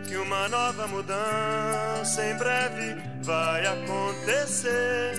[0.09, 5.13] que uma nova mudança em breve vai acontecer.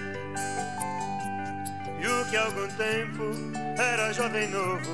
[2.00, 3.32] E o que há algum tempo
[3.78, 4.90] era jovem novo,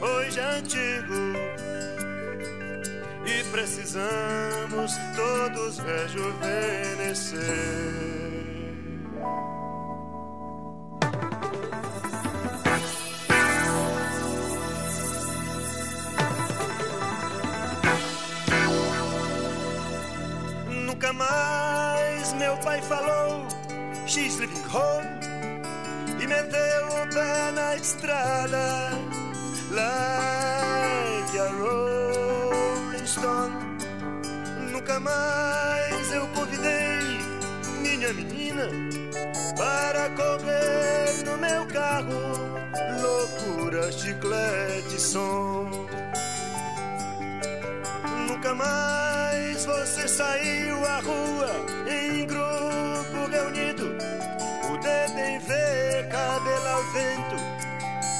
[0.00, 1.62] hoje é antigo
[3.26, 7.38] e precisamos todos rejuvenescer.
[20.86, 23.46] Nunca mais meu pai falou
[24.06, 25.08] She's living home
[26.20, 28.90] e meteu o pé na estrada
[29.70, 32.41] like a road.
[34.72, 37.20] Nunca mais eu convidei
[37.80, 38.68] minha menina
[39.56, 42.58] Para correr no meu carro
[43.00, 45.68] Loucura, chiclete, som
[48.28, 51.50] Nunca mais você saiu à rua
[51.86, 53.94] em grupo reunido.
[54.68, 55.54] O dedo em V,
[56.10, 57.36] cabelo ao vento,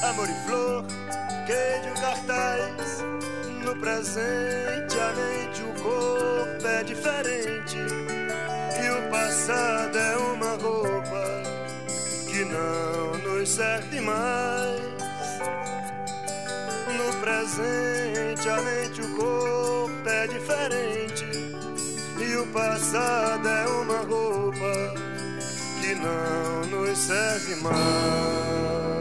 [0.07, 0.85] amor e flor,
[1.45, 3.03] queijo, cartaz.
[3.73, 7.75] No presente, a mente, o corpo é diferente.
[7.75, 11.43] E o passado é uma roupa
[12.29, 14.79] que não nos serve mais
[16.95, 21.25] no presente a mente, o corpo é diferente.
[22.19, 24.93] E o passado é uma roupa
[25.81, 28.92] que não nos serve mais.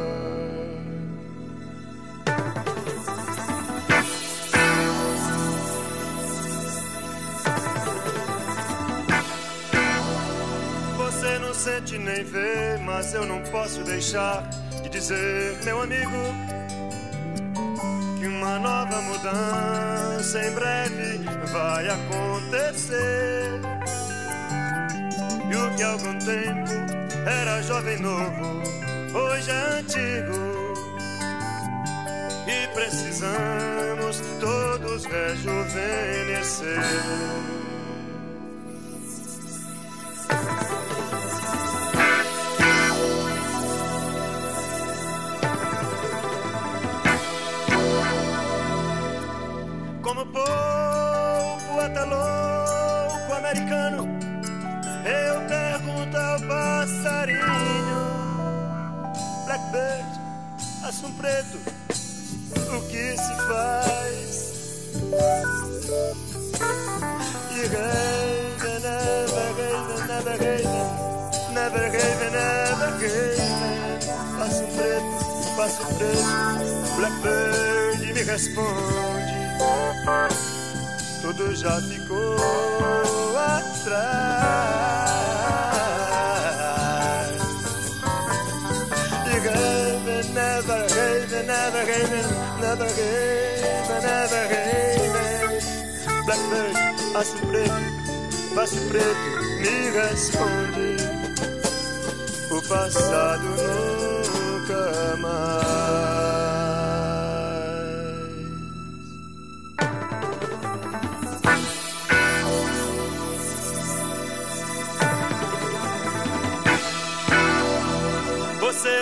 [11.64, 14.50] Nem vê, mas eu não posso deixar
[14.82, 16.10] de dizer, meu amigo
[18.18, 21.18] que uma nova mudança em breve
[21.52, 23.60] vai acontecer.
[25.48, 26.72] E o que há algum tempo
[27.26, 28.62] era jovem novo,
[29.14, 30.34] hoje é antigo.
[32.48, 36.82] E precisamos todos rejuvenescer.
[50.32, 54.08] Povo até louco americano,
[55.04, 58.00] eu pergunto ao passarinho,
[59.44, 60.06] Blackbird,
[60.88, 61.58] assunto preto,
[62.74, 64.52] o que se faz?
[67.50, 70.88] E Raven, never Raven, never Raven,
[71.52, 73.58] never Raven, never Raven,
[74.38, 75.12] passo preto,
[75.56, 76.24] passo preto,
[76.96, 79.21] Blackbird me responde
[81.22, 82.36] tudo já ficou
[83.38, 84.02] atrás.
[89.26, 92.26] E Raven, never Raven, never Raven,
[92.60, 94.82] never Raven, never Raven.
[96.26, 96.76] Blackbird,
[97.16, 99.26] aço preto, passo preto,
[99.60, 100.96] me responde.
[102.50, 103.44] O passado
[104.28, 106.11] nunca mais.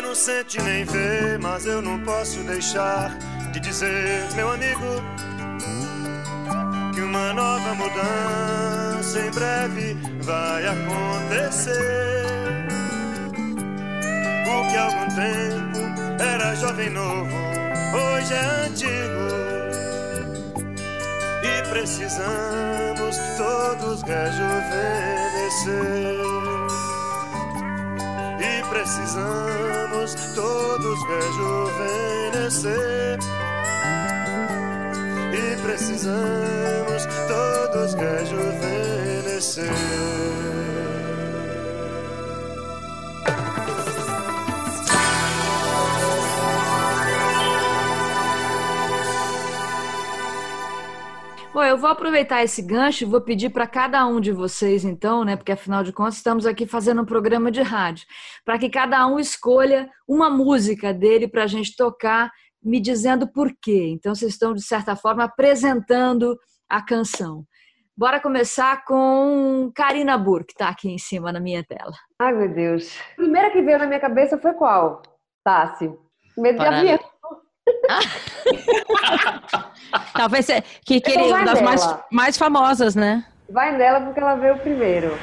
[0.02, 3.16] Não sente nem vê, mas eu não posso deixar
[3.52, 5.00] de dizer, meu amigo,
[6.92, 12.26] que uma nova mudança em breve vai acontecer.
[14.48, 15.78] O que há algum tempo
[16.20, 17.30] era jovem novo,
[17.94, 19.30] hoje é antigo.
[21.44, 26.39] E precisamos todos rejuvenescer.
[28.80, 33.18] Precisamos todos rejuvenescer.
[35.34, 39.68] E precisamos todos rejuvenescer.
[51.52, 55.24] Bom, eu vou aproveitar esse gancho e vou pedir para cada um de vocês, então,
[55.24, 58.06] né, porque afinal de contas estamos aqui fazendo um programa de rádio,
[58.44, 62.30] para que cada um escolha uma música dele para a gente tocar,
[62.62, 63.88] me dizendo por quê.
[63.90, 66.38] Então, vocês estão, de certa forma, apresentando
[66.68, 67.44] a canção.
[67.96, 71.92] Bora começar com Karina Burr, que está aqui em cima na minha tela.
[72.20, 72.96] Ai, meu Deus.
[73.14, 75.02] A primeira que veio na minha cabeça foi qual?
[75.44, 75.92] Tassi.
[76.38, 77.09] Medo de avião.
[80.14, 83.24] Talvez é- que, que Então ele, das mais, mais famosas, né?
[83.48, 85.16] Vai nela porque ela veio primeiro.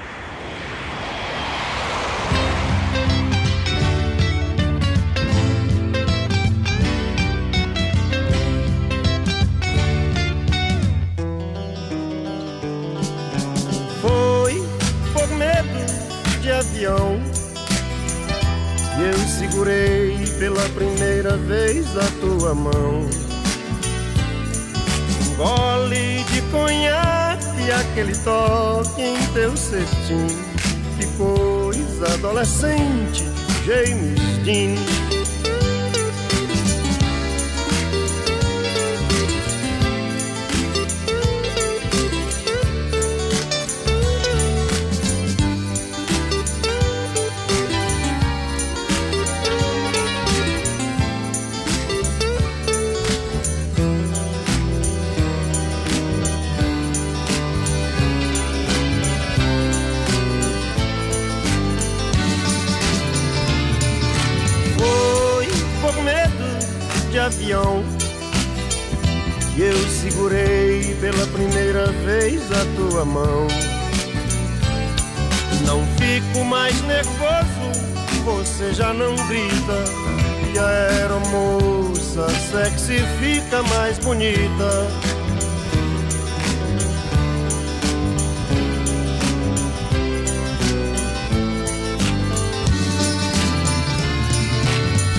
[14.01, 14.55] Foi
[15.13, 17.19] por medo de avião
[18.95, 19.96] que eu segurei
[20.39, 23.05] pela primeira vez a tua mão.
[25.21, 30.27] Um gole de conhaque aquele toque em teu cetim
[30.97, 33.23] Que coisa adolescente
[33.65, 34.75] James Dean
[78.77, 79.83] já não grita.
[80.53, 84.87] E a aeromoça sexy fica mais bonita.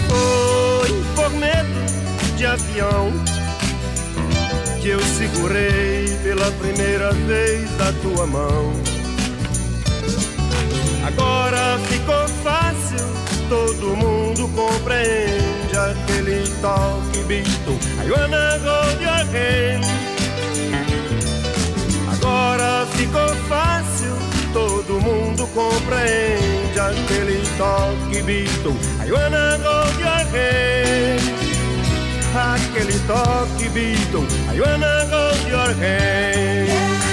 [0.07, 3.13] Foi por medo de avião
[4.81, 8.88] que eu segurei pela primeira vez a tua mão.
[13.49, 17.79] Todo mundo compreende aquele toque visto.
[18.07, 19.85] Your hand.
[22.13, 24.15] Agora ficou fácil,
[24.53, 28.75] todo mundo compreende aquele toque visto.
[29.07, 29.59] Your hand.
[32.35, 34.27] Aquele toque visto.
[34.53, 37.08] I wanna hold your hand.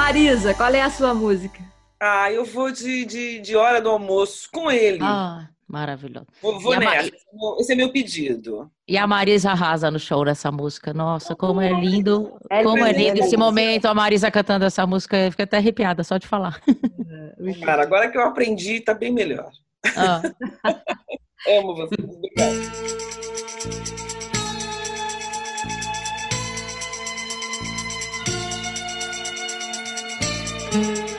[0.00, 1.60] Marisa, qual é a sua música?
[2.00, 4.98] Ah, eu vou de, de, de hora do almoço com ele.
[5.02, 6.26] Ah, maravilhoso.
[6.40, 7.10] Vou, vou E a Ma- nessa.
[7.58, 8.70] Esse é meu pedido.
[8.88, 10.94] E a Marisa arrasa no show nessa música.
[10.94, 12.32] Nossa, como é lindo.
[12.50, 15.18] É como é lindo, lindo é esse momento, a Marisa cantando essa música.
[15.18, 16.58] Eu fiquei até arrepiada só de falar.
[17.62, 19.50] Cara, agora que eu aprendi, tá bem melhor.
[19.96, 20.22] Ah.
[21.46, 22.00] Amo vocês.
[22.02, 24.09] Obrigada.
[30.72, 31.09] No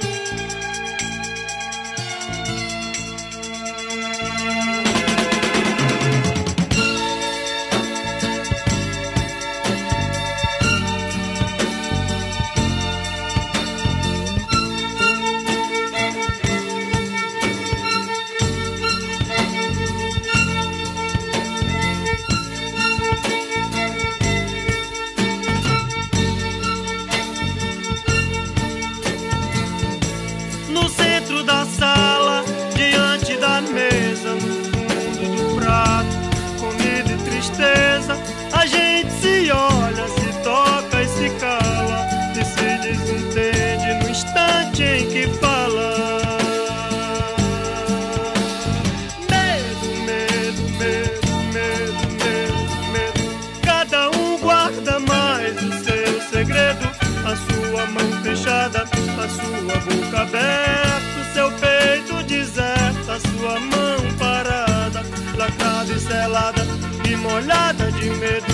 [59.82, 65.04] boca aberta, seu peito deserto, a sua mão parada,
[65.38, 66.62] lacrada e selada
[67.08, 68.46] e molhada de medo.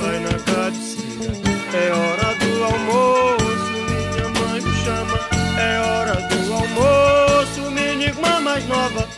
[0.00, 1.32] Vai na cabeceira,
[1.72, 5.18] é hora do almoço, minha mãe me chama,
[5.58, 9.08] é hora do almoço, minha irmã mais nova,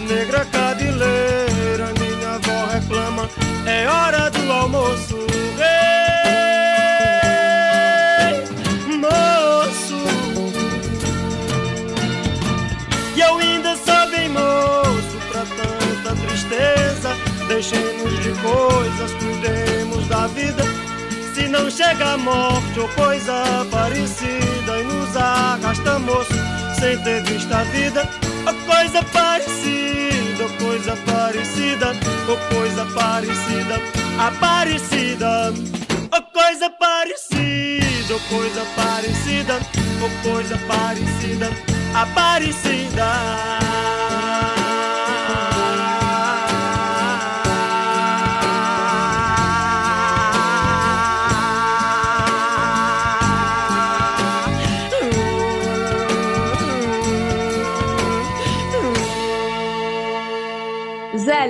[0.00, 3.28] negra cabeleira, minha avó reclama,
[3.66, 5.31] é hora do almoço.
[18.42, 20.62] Coisas, cuidemos da vida.
[21.34, 26.32] Se não chega a morte ou coisa parecida e nos arrasta moço
[26.78, 28.08] sem ter visto a vida.
[28.46, 31.92] Ou coisa parecida, ou coisa parecida,
[32.28, 33.80] ou coisa parecida,
[34.18, 35.54] aparecida.
[36.14, 39.60] Ou coisa parecida, ou coisa parecida,
[40.02, 41.48] ou coisa parecida,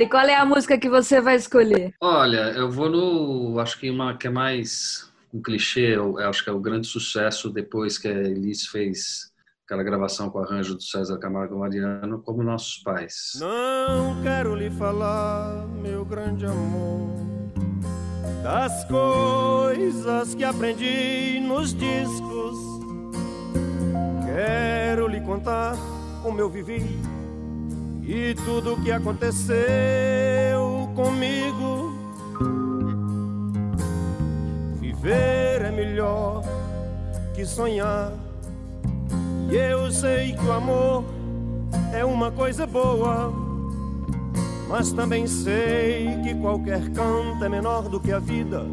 [0.02, 1.94] Zélio, qual é a música que você vai escolher?
[2.00, 3.58] Olha, eu vou no.
[3.60, 6.86] Acho que uma que é mais um clichê, eu, eu acho que é o grande
[6.86, 9.32] sucesso depois que a Elis fez
[9.64, 13.32] aquela gravação com arranjo do César Camargo Mariano, como nossos pais.
[13.36, 17.10] Não quero lhe falar, meu grande amor,
[18.42, 22.58] das coisas que aprendi nos discos.
[24.26, 25.74] Quero lhe contar
[26.22, 27.11] como eu vivi
[28.02, 29.42] e tudo o que aconteceu
[30.94, 31.92] comigo.
[34.80, 36.42] Viver é melhor
[37.34, 38.12] que sonhar
[39.50, 41.04] e eu sei que o amor
[41.92, 43.32] é uma coisa boa,
[44.68, 48.64] mas também sei que qualquer canto é menor do que a vida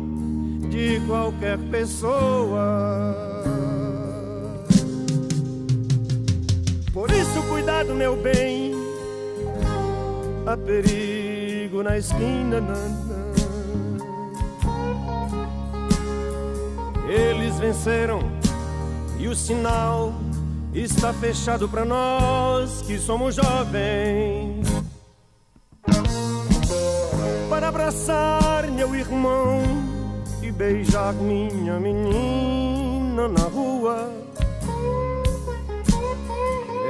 [0.70, 3.16] de qualquer pessoa.
[6.94, 8.69] Por isso, cuidado, meu bem,
[10.46, 12.62] há perigo na esquina.
[17.08, 18.20] Eles venceram
[19.18, 20.14] e o sinal
[20.74, 24.68] está fechado para nós que somos jovens.
[27.50, 29.62] Para abraçar meu irmão
[30.42, 34.12] e beijar minha menina na rua.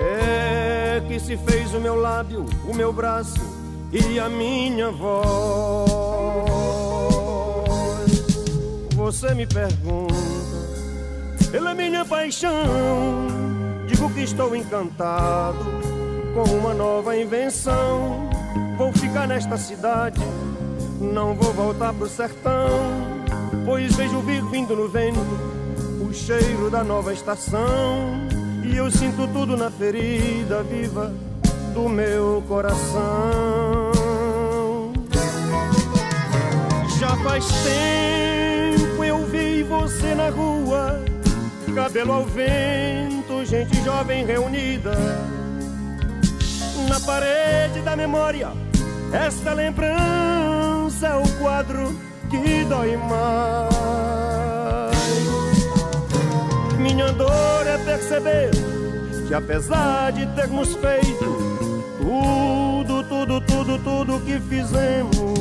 [0.02, 0.59] É
[1.20, 3.40] se fez o meu lábio, o meu braço
[3.92, 5.20] e a minha voz.
[8.96, 10.14] Você me pergunta,
[11.52, 13.40] pela minha paixão
[13.90, 15.66] Digo que estou encantado
[16.36, 18.30] com uma nova invenção.
[18.78, 20.22] Vou ficar nesta cidade,
[21.02, 22.70] não vou voltar pro sertão.
[23.66, 25.20] Pois vejo vir vindo no vento
[26.08, 28.30] o cheiro da nova estação.
[28.64, 31.14] E eu sinto tudo na ferida viva
[31.74, 33.91] do meu coração.
[36.99, 41.03] Já faz tempo eu vi você na rua,
[41.74, 43.10] cabelo ao vento
[43.49, 44.91] gente jovem reunida
[46.88, 48.49] na parede da memória.
[49.12, 51.99] Esta lembrança é o quadro
[52.30, 54.19] que dói mais.
[57.00, 58.52] Minha dor é perceber
[59.26, 61.64] que apesar de termos feito
[61.97, 65.39] tudo, tudo, tudo, tudo que fizemos,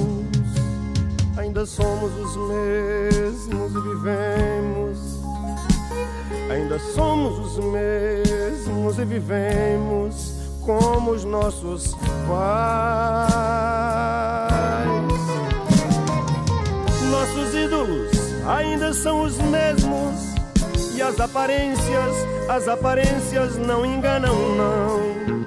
[1.37, 4.99] ainda somos os mesmos e vivemos
[6.49, 10.35] Ainda somos os mesmos e vivemos
[10.65, 11.93] como os nossos
[12.29, 12.49] pais.
[17.11, 18.13] Nossos ídolos
[18.47, 20.28] ainda são os mesmos
[20.99, 22.15] e as aparências,
[22.49, 25.45] as aparências não enganam, não.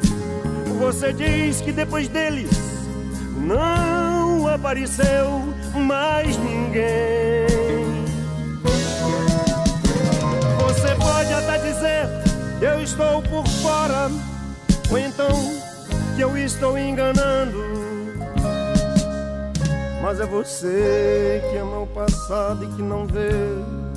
[0.80, 2.50] Você diz que depois deles
[3.36, 5.42] não apareceu
[5.76, 7.52] mais ninguém.
[10.98, 12.08] pode até dizer
[12.62, 14.10] eu estou por fora,
[14.90, 15.30] ou então
[16.16, 17.60] que eu estou enganando.
[20.02, 23.91] Mas é você que ama o passado e que não vê.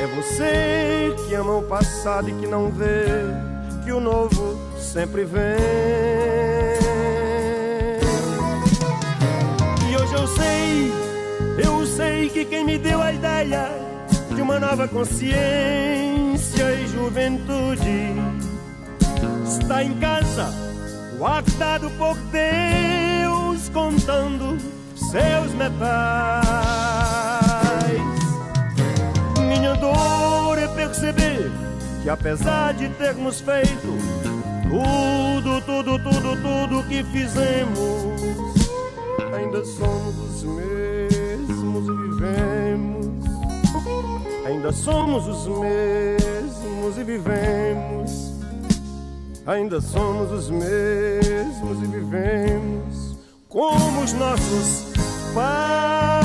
[0.00, 3.04] É você que ama o passado e que não vê
[3.84, 5.42] que o novo sempre vem.
[9.88, 10.92] E hoje eu sei,
[11.64, 13.68] eu sei que quem me deu a ideia
[14.34, 18.14] de uma nova consciência e juventude.
[19.46, 20.52] Está em casa,
[21.18, 24.58] guardado por Deus, contando
[24.96, 27.23] seus metais.
[29.84, 31.50] Dor é perceber
[32.02, 33.98] que apesar de termos feito
[34.62, 38.22] tudo, tudo, tudo, tudo que fizemos,
[39.36, 42.94] ainda somos os mesmos e vivemos
[44.46, 48.32] Ainda somos os mesmos e vivemos.
[49.46, 53.18] Ainda somos os mesmos e vivemos
[53.48, 54.92] como os nossos
[55.34, 56.24] pais.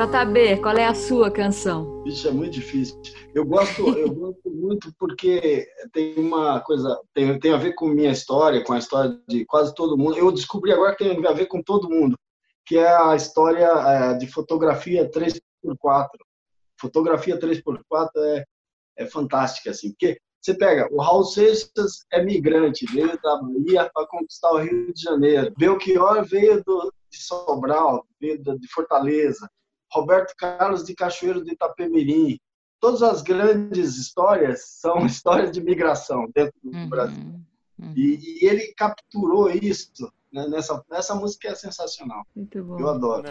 [0.00, 2.02] JB, qual é a sua canção?
[2.06, 2.98] Isso é muito difícil.
[3.34, 8.10] Eu gosto, eu gosto muito porque tem uma coisa, tem, tem a ver com minha
[8.10, 10.16] história, com a história de quase todo mundo.
[10.16, 12.18] Eu descobri agora que tem a ver com todo mundo,
[12.64, 16.08] que é a história é, de fotografia 3x4.
[16.80, 18.44] Fotografia 3x4 é,
[19.00, 24.06] é fantástica, assim, porque Você pega, o Raul Seixas é migrante, veio da Bahia para
[24.06, 25.52] conquistar o Rio de Janeiro.
[25.58, 29.46] Belchior veio do, de Sobral, veio de Fortaleza.
[29.92, 32.38] Roberto Carlos de Cachoeiro de Itapemirim.
[32.80, 37.24] Todas as grandes histórias são histórias de migração dentro do uhum, Brasil.
[37.78, 37.92] Uhum.
[37.94, 42.24] E, e, ele capturou isso né, nessa, nessa música é sensacional.
[42.34, 42.78] Muito bom.
[42.78, 43.28] Eu adoro.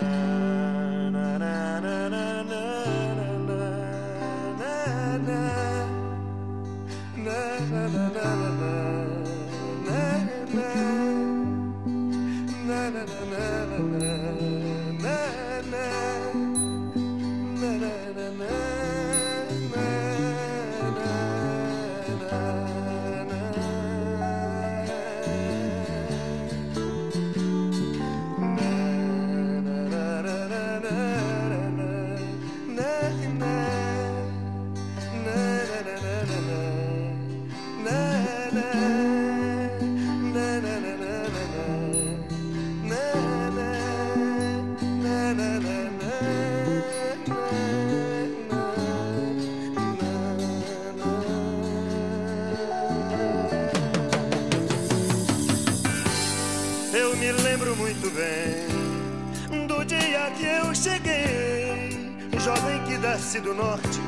[63.29, 64.01] Desce do norte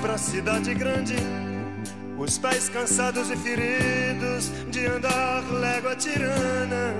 [0.00, 1.14] pra cidade grande.
[2.18, 6.94] Os pés cansados e feridos de andar légua tirana.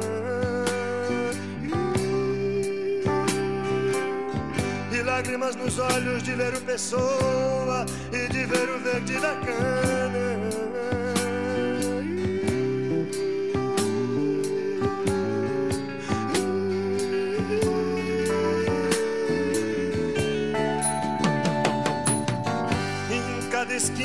[4.92, 11.01] E lágrimas nos olhos de ler o Pessoa e de ver o verde da cana.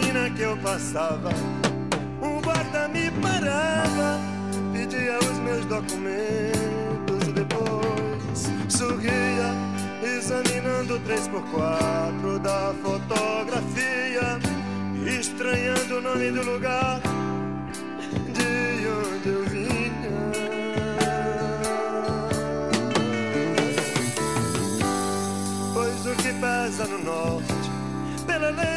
[0.07, 1.29] Esquina que eu passava,
[2.21, 4.19] um guarda me parava,
[4.71, 9.53] pedia os meus documentos e depois sorria,
[10.03, 14.39] examinando três por quatro da fotografia,
[15.19, 17.01] estranhando o nome do lugar
[18.33, 20.07] de onde eu vinha.
[25.73, 27.53] Pois o que pesa no norte,
[28.25, 28.76] pela lei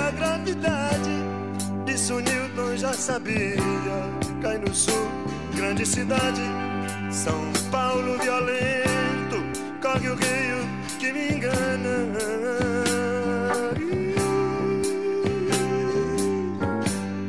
[0.00, 1.14] da gravidade.
[1.84, 3.56] Disso Newton já sabia.
[4.42, 5.06] Cai no sul,
[5.54, 6.42] grande cidade.
[7.10, 7.40] São
[7.70, 9.36] Paulo violento,
[9.82, 10.60] corre o rio
[10.98, 11.94] que me engana.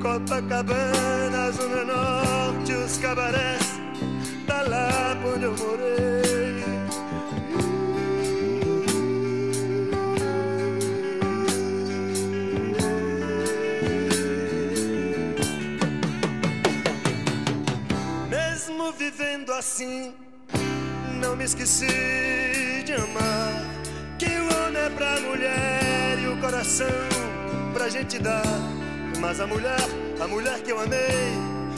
[0.01, 3.79] Copacabana, Zona Norte, os cabarés,
[4.47, 5.80] tá lá onde eu morei.
[18.93, 20.13] Vivendo assim,
[21.21, 23.53] não me esqueci de amar.
[24.17, 26.87] Que o homem é pra mulher e o coração
[27.73, 28.43] pra gente dar.
[29.19, 29.79] Mas a mulher,
[30.19, 31.33] a mulher que eu amei,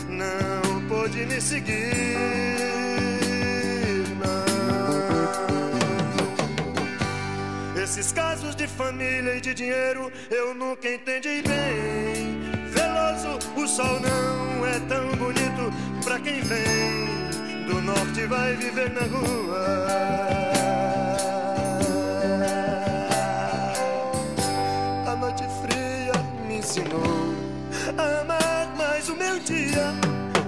[0.09, 1.93] não pôde me seguir.
[7.81, 12.41] Esses casos de família e de dinheiro eu nunca entendi bem.
[12.69, 15.71] Veloso, o sol não é tão bonito
[16.03, 16.82] pra quem vem
[17.73, 19.63] do norte vai viver na rua.
[25.07, 26.13] A noite fria
[26.47, 27.33] me ensinou
[27.97, 29.85] a amar mais o meu dia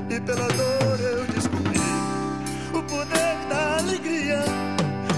[0.09, 1.89] e pela dor eu descobri
[2.73, 4.43] o poder da alegria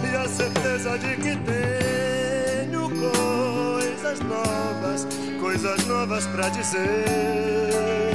[0.09, 5.07] e a certeza de que tenho coisas novas,
[5.41, 8.06] coisas novas para dizer.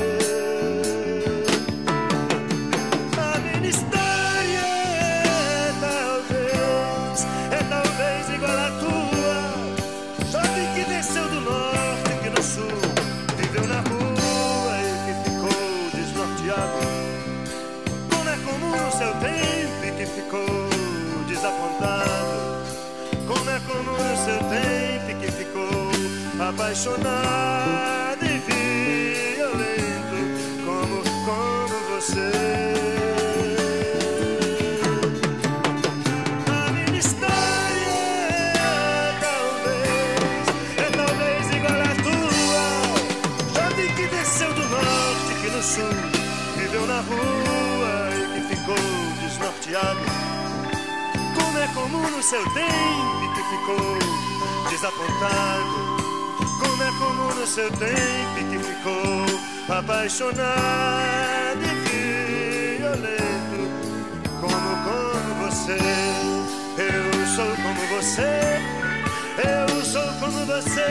[26.73, 28.39] Apaixonado e
[29.35, 30.17] violento
[30.65, 32.33] como, como você.
[36.49, 37.33] A minha história
[38.55, 40.45] é talvez,
[40.79, 42.67] é talvez igual à tua.
[43.55, 45.95] Já vi que desceu do norte, que no sul
[46.57, 47.52] viveu na rua e que ficou
[49.63, 50.01] desnorteado.
[51.35, 53.99] Como é comum no seu tempo que ficou
[54.71, 55.93] desapontado
[56.99, 59.25] como no seu tempo que ficou
[59.77, 60.43] apaixonado
[61.63, 63.61] e violento,
[64.41, 65.79] como como você.
[66.79, 68.33] Eu sou como você,
[69.39, 70.91] eu sou como você,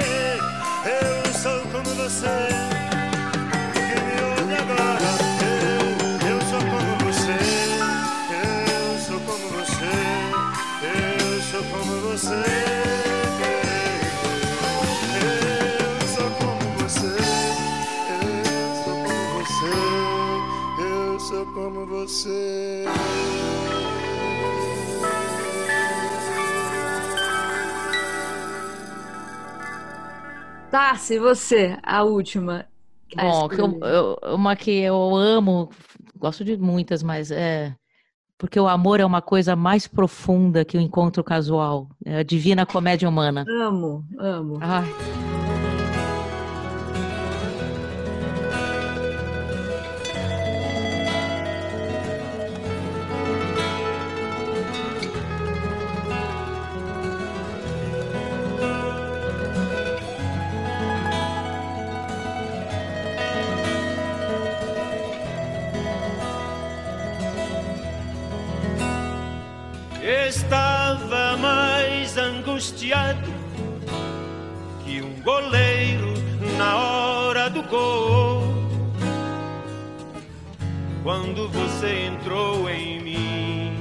[0.86, 2.38] eu sou como você.
[3.74, 5.00] Que me ouve agora,
[12.22, 12.36] como
[16.78, 17.26] você.
[21.53, 22.86] como você.
[30.69, 32.67] Tá, se você, a última.
[33.15, 35.69] Bom, que eu, eu, uma que eu amo,
[36.15, 37.76] gosto de muitas, mas é
[38.41, 41.87] porque o amor é uma coisa mais profunda que o encontro casual.
[42.03, 43.45] É a divina comédia humana.
[43.47, 44.57] Amo, amo.
[44.59, 45.30] Ai.
[77.64, 78.43] Gol.
[81.03, 83.78] Quando você entrou em mim,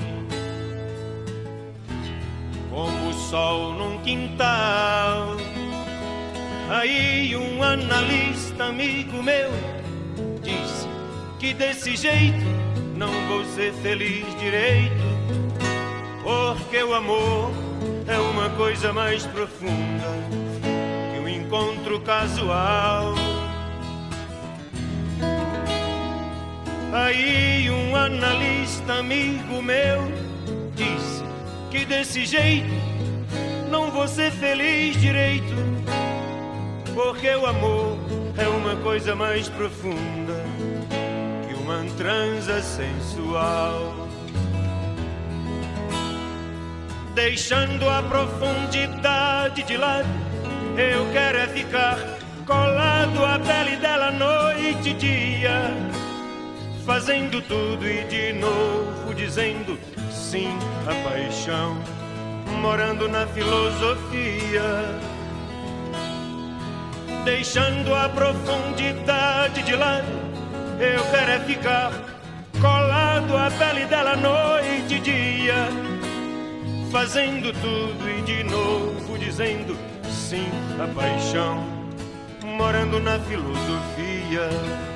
[2.70, 5.36] como o sol num quintal.
[6.70, 9.50] Aí um analista amigo meu
[10.42, 10.88] disse
[11.38, 12.44] que desse jeito
[12.94, 15.10] não vou ser feliz direito
[16.22, 17.50] porque o amor
[18.06, 20.06] é uma coisa mais profunda
[21.12, 23.14] que o um encontro casual.
[26.92, 30.12] Aí um analista amigo meu
[30.74, 31.24] disse
[31.70, 32.68] que desse jeito
[33.70, 35.54] não vou ser feliz direito,
[36.94, 37.96] porque o amor
[38.36, 40.44] é uma coisa mais profunda
[41.46, 44.10] que uma transa sensual.
[47.14, 50.08] deixando a profundidade de lado.
[50.76, 51.98] Eu quero é ficar
[52.46, 55.70] colado à pele dela noite e dia,
[56.90, 59.78] fazendo tudo e de novo dizendo
[60.10, 60.48] sim
[60.88, 61.76] à paixão,
[62.60, 64.60] morando na filosofia.
[67.24, 70.08] Deixando a profundidade de lado,
[70.80, 71.92] eu quero é ficar
[72.60, 75.68] colado à pele dela noite e dia
[76.90, 79.76] fazendo tudo e de novo dizendo
[80.10, 80.48] sim
[80.82, 81.64] à paixão,
[82.42, 84.89] morando na filosofia.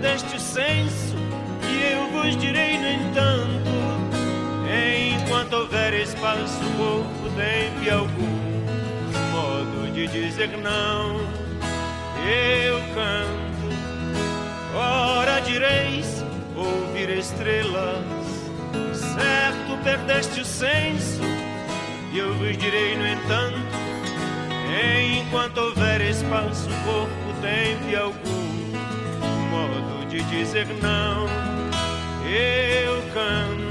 [0.00, 1.16] deste senso
[1.68, 3.70] e eu vos direi, no entanto,
[5.16, 8.44] enquanto houver espaço, pouco tempo e algum
[9.32, 11.16] modo de dizer não,
[12.26, 13.54] eu canto.
[14.76, 16.24] Ora direis
[16.56, 18.04] ouvir estrelas,
[18.98, 21.22] certo perdeste o senso,
[22.12, 23.58] e eu vos direi, no entanto,
[25.18, 28.43] enquanto houver espaço, corpo, tempo e algum
[30.22, 31.26] dizer não.
[32.26, 33.64] Eu canto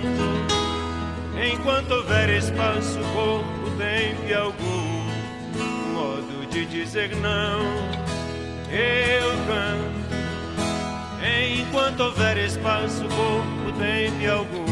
[1.41, 5.03] enquanto houver espaço, corpo, tempo e algum
[5.93, 7.61] modo de dizer não.
[8.69, 10.03] Eu canto
[11.23, 14.65] enquanto houver espaço, corpo, tempo e algum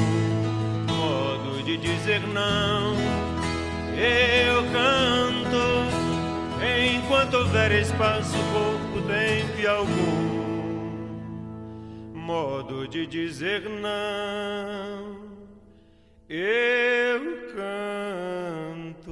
[0.87, 2.93] modo de dizer não.
[3.95, 5.61] Eu canto
[6.95, 10.40] enquanto houver espaço, corpo, tempo e algum
[12.21, 15.15] modo de dizer não,
[16.29, 19.11] eu canto.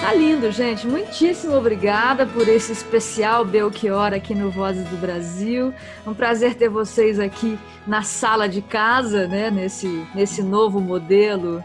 [0.00, 0.86] Tá lindo, gente.
[0.86, 5.74] Muitíssimo obrigada por esse especial Belchior aqui no Vozes do Brasil.
[6.06, 9.50] Um prazer ter vocês aqui na sala de casa, né?
[9.50, 11.62] Nesse, nesse novo modelo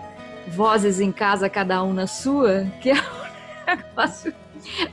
[0.47, 3.20] Vozes em Casa, cada um na sua, que é
[3.67, 4.33] negócio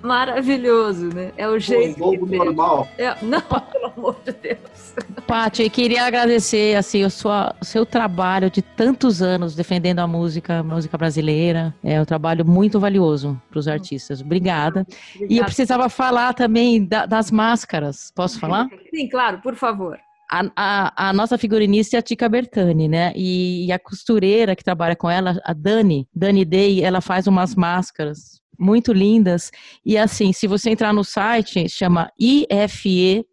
[0.03, 1.33] maravilhoso, né?
[1.37, 1.99] É o jeito.
[1.99, 2.89] Novo normal.
[2.97, 3.41] É, não,
[3.73, 4.95] pelo amor de Deus.
[5.27, 10.61] Paty, queria agradecer assim, o, sua, o seu trabalho de tantos anos defendendo a música,
[10.61, 11.75] a música brasileira.
[11.83, 14.21] É um trabalho muito valioso para os artistas.
[14.21, 14.87] Obrigada.
[15.14, 15.33] Obrigada.
[15.33, 18.12] E eu precisava falar também da, das máscaras.
[18.14, 18.69] Posso falar?
[18.93, 19.99] Sim, claro, por favor.
[20.31, 23.14] A, a, a, nossa figurinista é a Tica Bertani, né?
[23.16, 27.55] E, e, a costureira que trabalha com ela, a Dani, Dani Day, ela faz umas
[27.55, 29.51] máscaras muito lindas.
[29.85, 33.25] E assim, se você entrar no site, chama ife.eco.br,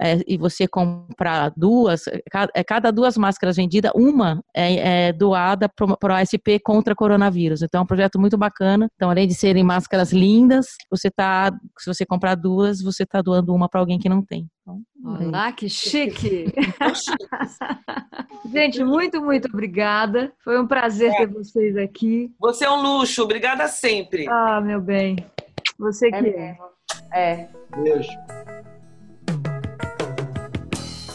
[0.00, 6.12] é, e você comprar duas, é, cada duas máscaras vendidas, uma é, é doada para
[6.12, 7.62] o ASP contra coronavírus.
[7.62, 8.88] Então é um projeto muito bacana.
[8.94, 13.54] Então, além de serem máscaras lindas, você tá, se você comprar duas, você está doando
[13.54, 14.46] uma para alguém que não tem.
[14.62, 16.52] Então, Olá, que chique!
[18.52, 20.32] Gente, muito, muito obrigada.
[20.44, 22.30] Foi um prazer ter vocês aqui.
[22.38, 24.28] Você é um luxo, obrigada sempre.
[24.28, 25.16] Ah, meu bem.
[25.78, 26.56] Você que é.
[27.12, 27.48] É.
[27.82, 28.10] Beijo.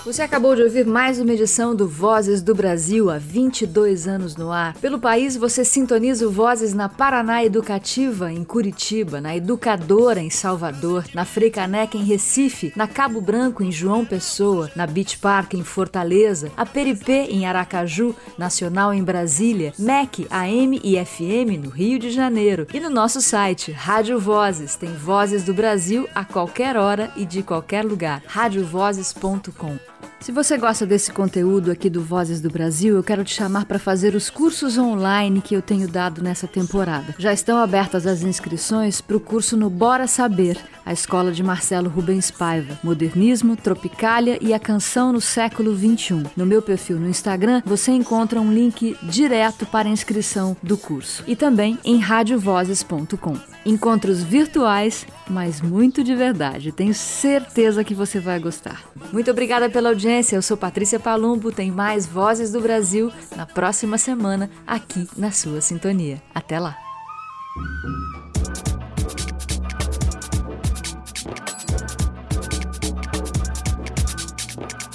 [0.05, 4.51] Você acabou de ouvir mais uma edição do Vozes do Brasil, há 22 anos no
[4.51, 4.73] ar.
[4.73, 11.05] Pelo país, você sintoniza o Vozes na Paraná Educativa, em Curitiba, na Educadora, em Salvador,
[11.13, 16.51] na Freicaneca, em Recife, na Cabo Branco, em João Pessoa, na Beach Park, em Fortaleza,
[16.57, 22.67] a Peripê, em Aracaju, Nacional, em Brasília, MEC, AM e FM, no Rio de Janeiro.
[22.73, 27.41] E no nosso site, Rádio Vozes, tem Vozes do Brasil a qualquer hora e de
[27.41, 28.21] qualquer lugar.
[28.27, 33.65] radiovozes.com se você gosta desse conteúdo aqui do Vozes do Brasil, eu quero te chamar
[33.65, 37.13] para fazer os cursos online que eu tenho dado nessa temporada.
[37.17, 41.89] Já estão abertas as inscrições para o curso no Bora Saber, a escola de Marcelo
[41.89, 46.23] Rubens Paiva, Modernismo, Tropicália e a Canção no Século XXI.
[46.37, 51.23] No meu perfil no Instagram, você encontra um link direto para a inscrição do curso
[51.27, 53.52] e também em radiovozes.com.
[53.65, 56.71] Encontros virtuais, mas muito de verdade.
[56.71, 58.83] Tenho certeza que você vai gostar.
[59.11, 60.35] Muito obrigada pela audiência.
[60.35, 61.51] Eu sou Patrícia Palumbo.
[61.51, 66.21] Tem mais Vozes do Brasil na próxima semana, aqui na sua sintonia.
[66.35, 66.77] Até lá!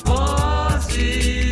[0.05, 1.48] Vozes